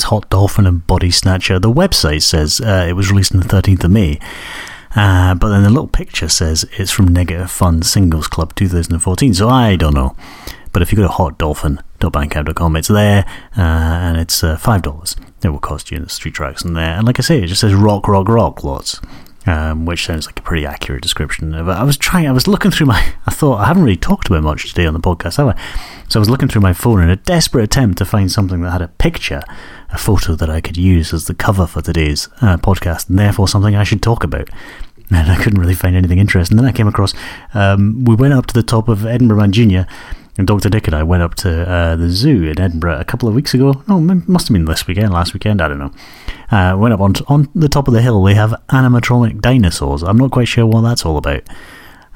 Hot 0.03 0.29
Dolphin 0.29 0.65
and 0.65 0.85
Body 0.85 1.11
Snatcher. 1.11 1.59
The 1.59 1.71
website 1.71 2.23
says 2.23 2.61
uh, 2.61 2.85
it 2.87 2.93
was 2.93 3.09
released 3.09 3.33
on 3.33 3.39
the 3.39 3.47
13th 3.47 3.83
of 3.83 3.91
May. 3.91 4.19
Uh, 4.95 5.35
but 5.35 5.49
then 5.49 5.63
the 5.63 5.69
little 5.69 5.87
picture 5.87 6.29
says 6.29 6.65
it's 6.77 6.91
from 6.91 7.07
Negative 7.07 7.49
Fun 7.49 7.81
Singles 7.83 8.27
Club 8.27 8.55
2014. 8.55 9.33
So 9.33 9.49
I 9.49 9.75
don't 9.75 9.93
know. 9.93 10.15
But 10.71 10.81
if 10.81 10.91
you 10.91 10.95
go 10.95 11.03
to 11.03 11.09
hotdolphin.bandcamp.com, 11.09 12.75
it's 12.75 12.87
there 12.87 13.25
uh, 13.57 13.61
and 13.61 14.17
it's 14.17 14.43
uh, 14.43 14.57
$5. 14.57 15.15
It 15.43 15.49
will 15.49 15.59
cost 15.59 15.91
you 15.91 15.97
in 15.97 16.03
the 16.03 16.09
street 16.09 16.33
tracks 16.35 16.63
in 16.63 16.73
there. 16.73 16.95
And 16.97 17.05
like 17.05 17.19
I 17.19 17.23
say, 17.23 17.41
it 17.41 17.47
just 17.47 17.61
says 17.61 17.73
rock, 17.73 18.07
rock, 18.07 18.27
rock 18.27 18.63
lots. 18.63 18.99
Um, 19.49 19.85
which 19.85 20.05
sounds 20.05 20.27
like 20.27 20.37
a 20.37 20.43
pretty 20.43 20.63
accurate 20.63 21.01
description. 21.01 21.51
But 21.51 21.77
I 21.77 21.83
was 21.83 21.97
trying, 21.97 22.27
I 22.27 22.31
was 22.31 22.47
looking 22.47 22.69
through 22.69 22.85
my, 22.85 23.13
I 23.25 23.31
thought, 23.31 23.59
I 23.59 23.65
haven't 23.65 23.83
really 23.83 23.97
talked 23.97 24.27
about 24.27 24.43
much 24.43 24.69
today 24.69 24.85
on 24.85 24.93
the 24.93 24.99
podcast, 24.99 25.37
have 25.37 25.47
I? 25.47 25.59
So 26.07 26.19
I 26.19 26.21
was 26.21 26.29
looking 26.29 26.47
through 26.47 26.61
my 26.61 26.73
phone 26.73 27.01
in 27.01 27.09
a 27.09 27.15
desperate 27.15 27.63
attempt 27.63 27.97
to 27.97 28.05
find 28.05 28.31
something 28.31 28.61
that 28.61 28.71
had 28.71 28.81
a 28.83 28.87
picture, 28.87 29.41
a 29.89 29.97
photo 29.97 30.35
that 30.35 30.49
I 30.49 30.61
could 30.61 30.77
use 30.77 31.13
as 31.13 31.25
the 31.25 31.33
cover 31.33 31.65
for 31.65 31.81
today's 31.81 32.29
uh, 32.41 32.57
podcast, 32.57 33.09
and 33.09 33.17
therefore 33.17 33.47
something 33.47 33.75
I 33.75 33.83
should 33.83 34.03
talk 34.03 34.23
about. 34.23 34.49
And 35.11 35.31
I 35.31 35.41
couldn't 35.41 35.59
really 35.59 35.73
find 35.73 35.95
anything 35.95 36.19
interesting. 36.19 36.57
Then 36.57 36.67
I 36.67 36.71
came 36.71 36.87
across, 36.87 37.15
um, 37.55 38.05
we 38.05 38.13
went 38.13 38.35
up 38.35 38.45
to 38.47 38.53
the 38.53 38.61
top 38.61 38.87
of 38.87 39.07
Edinburgh 39.07 39.37
Man 39.37 39.51
Junior 39.51 39.87
and 40.39 40.47
Dr. 40.47 40.69
Dick 40.69 40.87
and 40.87 40.95
I 40.95 41.03
went 41.03 41.21
up 41.21 41.35
to 41.35 41.69
uh, 41.69 41.95
the 41.97 42.09
zoo 42.09 42.45
in 42.45 42.61
Edinburgh 42.61 42.97
a 42.97 43.03
couple 43.03 43.27
of 43.27 43.35
weeks 43.35 43.53
ago. 43.53 43.83
Oh, 43.89 43.99
must 43.99 44.47
have 44.47 44.53
been 44.53 44.63
this 44.63 44.87
weekend, 44.87 45.11
last 45.11 45.33
weekend, 45.33 45.61
I 45.61 45.67
don't 45.67 45.79
know. 45.79 45.91
Uh, 46.49 46.77
went 46.77 46.93
up 46.93 47.01
on, 47.01 47.15
on 47.27 47.49
the 47.53 47.67
top 47.67 47.89
of 47.89 47.93
the 47.93 48.01
hill. 48.01 48.23
We 48.23 48.35
have 48.35 48.51
animatronic 48.69 49.41
dinosaurs. 49.41 50.01
I'm 50.01 50.15
not 50.15 50.31
quite 50.31 50.47
sure 50.47 50.65
what 50.65 50.79
that's 50.81 51.05
all 51.05 51.17
about. 51.17 51.43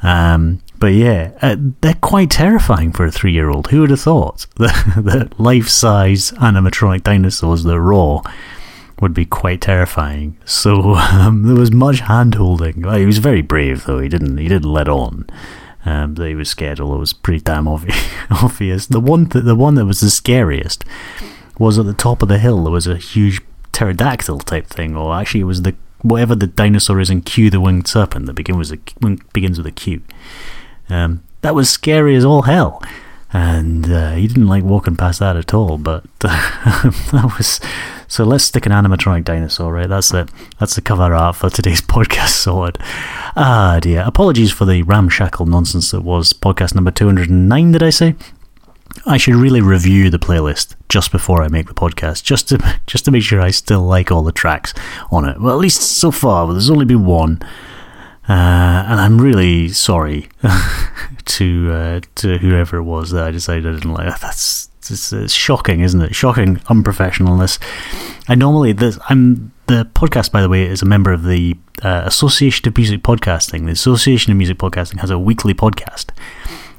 Um, 0.03 0.61
but 0.79 0.93
yeah, 0.93 1.31
uh, 1.41 1.57
they're 1.81 1.95
quite 1.95 2.31
terrifying 2.31 2.93
for 2.93 3.03
a 3.03 3.11
three 3.11 3.33
year 3.33 3.49
old. 3.49 3.67
Who 3.67 3.81
would 3.81 3.89
have 3.89 3.99
thought 3.99 4.47
that, 4.55 5.03
that 5.03 5.37
life 5.37 5.67
size 5.67 6.31
animatronic 6.31 7.03
dinosaurs 7.03 7.65
are 7.65 7.81
raw 7.81 8.21
would 9.01 9.13
be 9.13 9.25
quite 9.25 9.59
terrifying? 9.59 10.37
So 10.45 10.93
um, 10.93 11.43
there 11.43 11.57
was 11.57 11.73
much 11.73 11.99
hand 11.99 12.35
holding. 12.35 12.85
He 12.85 13.05
was 13.05 13.17
very 13.17 13.41
brave, 13.41 13.83
though. 13.83 13.99
He 13.99 14.07
didn't, 14.07 14.37
he 14.37 14.47
didn't 14.47 14.71
let 14.71 14.87
on. 14.87 15.27
Um, 15.85 16.15
that 16.15 16.29
he 16.29 16.35
was 16.35 16.47
scared, 16.47 16.79
although 16.79 16.95
it 16.95 16.99
was 16.99 17.11
pretty 17.11 17.41
damn 17.41 17.67
obvious. 18.31 18.85
The 18.87 19.01
one, 19.01 19.27
th- 19.27 19.43
the 19.43 19.55
one 19.55 19.75
that 19.75 19.85
was 19.85 19.99
the 19.99 20.09
scariest 20.09 20.85
was 21.59 21.77
at 21.77 21.85
the 21.85 21.93
top 21.93 22.21
of 22.21 22.29
the 22.29 22.39
hill. 22.39 22.63
There 22.63 22.71
was 22.71 22.87
a 22.87 22.95
huge 22.95 23.41
pterodactyl 23.73 24.39
type 24.39 24.67
thing, 24.67 24.95
or 24.95 25.13
actually, 25.13 25.41
it 25.41 25.45
was 25.45 25.63
the 25.63 25.75
whatever 26.01 26.35
the 26.35 26.47
dinosaur 26.47 26.99
is 26.99 27.09
in 27.09 27.21
Q, 27.21 27.49
the 27.49 27.59
winged 27.59 27.87
serpent 27.87 28.27
that 28.27 28.33
begins 28.33 28.71
with 28.71 28.79
a 28.79 29.17
begins 29.33 29.57
with 29.57 29.67
a 29.67 29.71
Q. 29.71 30.01
Um, 30.89 31.23
that 31.41 31.55
was 31.55 31.69
scary 31.69 32.15
as 32.15 32.23
all 32.23 32.43
hell, 32.43 32.81
and 33.33 33.91
uh, 33.91 34.11
he 34.11 34.27
didn't 34.27 34.47
like 34.47 34.63
walking 34.63 34.95
past 34.95 35.19
that 35.19 35.35
at 35.35 35.53
all. 35.53 35.77
But 35.77 36.03
that 36.19 37.33
was 37.37 37.59
so. 38.07 38.23
Let's 38.23 38.45
stick 38.45 38.65
an 38.65 38.71
animatronic 38.71 39.25
dinosaur, 39.25 39.73
right? 39.73 39.89
That's 39.89 40.13
it. 40.13 40.29
That's 40.59 40.75
the 40.75 40.81
cover 40.81 41.13
art 41.13 41.35
for 41.35 41.49
today's 41.49 41.81
podcast. 41.95 42.29
Sorted. 42.29 42.77
Ah 43.35 43.79
dear. 43.81 44.03
Apologies 44.05 44.51
for 44.51 44.65
the 44.65 44.83
ramshackle 44.83 45.47
nonsense 45.47 45.91
that 45.91 46.01
was 46.01 46.31
podcast 46.31 46.75
number 46.75 46.91
two 46.91 47.07
hundred 47.07 47.29
and 47.29 47.49
nine. 47.49 47.71
Did 47.71 47.83
I 47.83 47.89
say? 47.89 48.15
I 49.05 49.17
should 49.17 49.35
really 49.35 49.59
review 49.61 50.09
the 50.09 50.19
playlist 50.19 50.75
just 50.87 51.11
before 51.11 51.41
I 51.41 51.47
make 51.47 51.67
the 51.67 51.73
podcast, 51.73 52.23
just 52.23 52.49
to 52.49 52.79
just 52.87 53.05
to 53.05 53.11
make 53.11 53.23
sure 53.23 53.41
I 53.41 53.51
still 53.51 53.81
like 53.81 54.11
all 54.11 54.23
the 54.23 54.31
tracks 54.31 54.73
on 55.11 55.25
it. 55.25 55.41
Well, 55.41 55.53
at 55.53 55.59
least 55.59 55.81
so 55.81 56.11
far, 56.11 56.47
there's 56.51 56.69
only 56.69 56.85
been 56.85 57.05
one, 57.05 57.41
uh, 58.29 58.85
and 58.87 58.99
I'm 58.99 59.19
really 59.19 59.69
sorry 59.69 60.29
to 61.25 61.71
uh, 61.71 62.01
to 62.15 62.37
whoever 62.37 62.77
it 62.77 62.83
was 62.83 63.11
that 63.11 63.25
I 63.25 63.31
decided 63.31 63.67
I 63.67 63.73
didn't 63.73 63.93
like. 63.93 64.19
That's 64.19 64.69
it's, 64.79 65.13
it's 65.13 65.33
shocking, 65.33 65.81
isn't 65.81 66.01
it? 66.01 66.15
Shocking 66.15 66.57
unprofessionalness. 66.57 67.59
I 68.27 68.35
normally 68.35 68.73
this 68.73 68.97
I'm 69.09 69.51
the 69.67 69.85
podcast, 69.93 70.31
by 70.31 70.41
the 70.41 70.49
way, 70.49 70.63
is 70.63 70.81
a 70.81 70.85
member 70.85 71.11
of 71.11 71.23
the 71.23 71.57
uh, 71.81 72.03
Association 72.05 72.67
of 72.67 72.77
Music 72.77 73.01
Podcasting. 73.01 73.65
The 73.65 73.71
Association 73.71 74.31
of 74.31 74.37
Music 74.37 74.57
Podcasting 74.57 74.99
has 74.99 75.09
a 75.09 75.19
weekly 75.19 75.53
podcast 75.53 76.11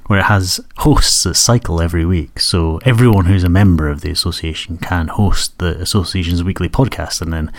where 0.07 0.19
it 0.19 0.25
has 0.25 0.61
hosts 0.79 1.23
that 1.25 1.35
cycle 1.35 1.81
every 1.81 2.05
week. 2.05 2.39
So 2.39 2.79
everyone 2.85 3.25
who's 3.25 3.45
a 3.45 3.49
member 3.49 3.89
of 3.89 4.03
the 4.03 4.11
association 4.11 4.77
can 4.77 5.09
host 5.09 5.59
the 5.59 5.81
association's 5.81 6.45
weekly 6.45 6.69
podcast. 6.69 7.23
And 7.23 7.33
then 7.33 7.53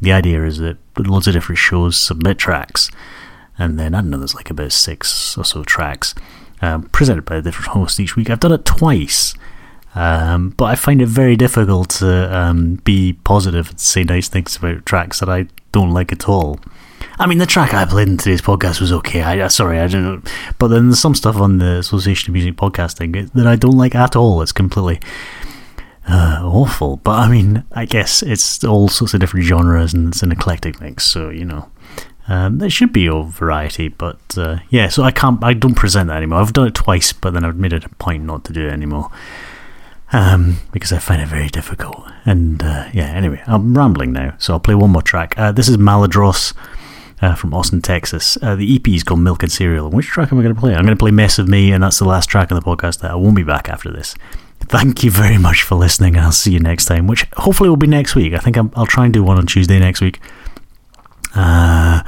the 0.00 0.12
idea 0.12 0.44
is 0.44 0.58
that 0.58 0.76
loads 0.98 1.28
of 1.28 1.34
different 1.34 1.58
shows 1.58 1.96
submit 1.96 2.38
tracks. 2.38 2.90
And 3.58 3.78
then, 3.78 3.94
I 3.94 4.00
don't 4.00 4.10
know, 4.10 4.18
there's 4.18 4.34
like 4.34 4.50
about 4.50 4.72
six 4.72 5.38
or 5.38 5.44
so 5.44 5.62
tracks 5.64 6.14
um, 6.60 6.84
presented 6.84 7.24
by 7.24 7.36
a 7.36 7.42
different 7.42 7.68
host 7.68 8.00
each 8.00 8.16
week. 8.16 8.30
I've 8.30 8.40
done 8.40 8.52
it 8.52 8.64
twice. 8.64 9.34
Um, 9.94 10.50
but 10.50 10.64
I 10.64 10.74
find 10.74 11.00
it 11.00 11.06
very 11.06 11.36
difficult 11.36 11.90
to 11.90 12.36
um, 12.36 12.76
be 12.84 13.12
positive 13.12 13.70
and 13.70 13.78
say 13.78 14.02
nice 14.02 14.28
things 14.28 14.56
about 14.56 14.84
tracks 14.86 15.20
that 15.20 15.28
I 15.28 15.46
don't 15.70 15.92
like 15.92 16.10
at 16.10 16.28
all. 16.28 16.58
I 17.18 17.26
mean, 17.26 17.38
the 17.38 17.46
track 17.46 17.72
I 17.74 17.84
played 17.84 18.08
in 18.08 18.16
today's 18.16 18.42
podcast 18.42 18.80
was 18.80 18.90
okay. 18.90 19.22
I 19.22 19.46
sorry, 19.48 19.78
I 19.78 19.86
don't. 19.86 20.28
But 20.58 20.68
then 20.68 20.88
there's 20.88 20.98
some 20.98 21.14
stuff 21.14 21.36
on 21.36 21.58
the 21.58 21.78
Association 21.78 22.30
of 22.30 22.32
Music 22.32 22.56
Podcasting 22.56 23.30
that 23.32 23.46
I 23.46 23.54
don't 23.54 23.76
like 23.76 23.94
at 23.94 24.16
all. 24.16 24.42
It's 24.42 24.50
completely 24.50 24.98
uh, 26.08 26.40
awful. 26.42 26.96
But 26.96 27.20
I 27.20 27.28
mean, 27.28 27.62
I 27.70 27.84
guess 27.84 28.22
it's 28.22 28.64
all 28.64 28.88
sorts 28.88 29.14
of 29.14 29.20
different 29.20 29.46
genres 29.46 29.94
and 29.94 30.08
it's 30.08 30.22
an 30.24 30.32
eclectic 30.32 30.80
mix. 30.80 31.04
So 31.04 31.28
you 31.28 31.44
know, 31.44 31.70
um, 32.28 32.58
there 32.58 32.70
should 32.70 32.92
be 32.92 33.06
a 33.06 33.22
variety. 33.22 33.88
But 33.88 34.36
uh, 34.36 34.58
yeah, 34.70 34.88
so 34.88 35.02
I 35.02 35.10
can't. 35.10 35.42
I 35.42 35.54
don't 35.54 35.74
present 35.74 36.08
that 36.08 36.16
anymore. 36.16 36.40
I've 36.40 36.52
done 36.52 36.68
it 36.68 36.74
twice, 36.74 37.12
but 37.12 37.32
then 37.34 37.44
I've 37.44 37.56
made 37.56 37.72
it 37.72 37.84
a 37.84 37.88
point 37.90 38.24
not 38.24 38.44
to 38.44 38.52
do 38.52 38.66
it 38.66 38.72
anymore. 38.72 39.10
Um, 40.12 40.58
because 40.70 40.92
I 40.92 40.98
find 40.98 41.20
it 41.20 41.26
very 41.26 41.48
difficult. 41.48 42.06
And 42.24 42.62
uh, 42.62 42.88
yeah, 42.92 43.06
anyway, 43.06 43.42
I'm 43.46 43.76
rambling 43.76 44.12
now, 44.12 44.36
so 44.38 44.52
I'll 44.52 44.60
play 44.60 44.74
one 44.74 44.90
more 44.90 45.02
track. 45.02 45.36
Uh, 45.36 45.50
this 45.50 45.68
is 45.68 45.76
Malandros 45.76 46.54
uh, 47.20 47.34
from 47.34 47.52
Austin, 47.52 47.82
Texas. 47.82 48.38
Uh, 48.40 48.54
the 48.54 48.76
EP 48.76 48.86
is 48.88 49.02
called 49.02 49.20
Milk 49.20 49.42
and 49.42 49.50
Cereal. 49.50 49.90
Which 49.90 50.06
track 50.06 50.30
am 50.30 50.38
I 50.38 50.42
going 50.42 50.54
to 50.54 50.60
play? 50.60 50.74
I'm 50.74 50.84
going 50.84 50.96
to 50.96 51.02
play 51.02 51.10
Mess 51.10 51.38
of 51.38 51.48
Me, 51.48 51.72
and 51.72 51.82
that's 51.82 51.98
the 51.98 52.04
last 52.04 52.28
track 52.28 52.52
on 52.52 52.56
the 52.56 52.64
podcast 52.64 53.00
that 53.00 53.10
I 53.10 53.14
won't 53.16 53.34
be 53.34 53.42
back 53.42 53.68
after 53.68 53.90
this. 53.90 54.14
Thank 54.60 55.02
you 55.02 55.10
very 55.10 55.38
much 55.38 55.62
for 55.62 55.74
listening, 55.74 56.16
and 56.16 56.24
I'll 56.24 56.32
see 56.32 56.52
you 56.52 56.60
next 56.60 56.84
time, 56.84 57.06
which 57.06 57.26
hopefully 57.34 57.68
will 57.68 57.76
be 57.76 57.86
next 57.86 58.14
week. 58.14 58.34
I 58.34 58.38
think 58.38 58.56
i 58.56 58.60
will 58.60 58.86
try 58.86 59.04
and 59.04 59.12
do 59.12 59.22
one 59.24 59.36
on 59.36 59.46
Tuesday 59.46 59.78
next 59.78 60.00
week. 60.00 60.20
Uh, 61.34 62.02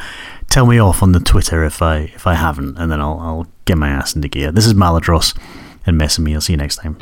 tell 0.48 0.66
me 0.66 0.78
off 0.78 1.02
on 1.02 1.12
the 1.12 1.20
Twitter 1.20 1.64
if 1.64 1.82
I 1.82 2.10
if 2.14 2.26
I 2.26 2.34
haven't, 2.34 2.78
and 2.78 2.90
then 2.90 3.00
I'll, 3.00 3.18
I'll 3.20 3.46
get 3.64 3.78
my 3.78 3.88
ass 3.88 4.14
into 4.14 4.28
gear. 4.28 4.52
This 4.52 4.66
is 4.66 4.74
Malandros 4.74 5.36
and 5.84 5.98
Mess 5.98 6.18
of 6.18 6.24
Me. 6.24 6.34
I'll 6.34 6.40
see 6.40 6.52
you 6.52 6.56
next 6.56 6.76
time. 6.76 6.96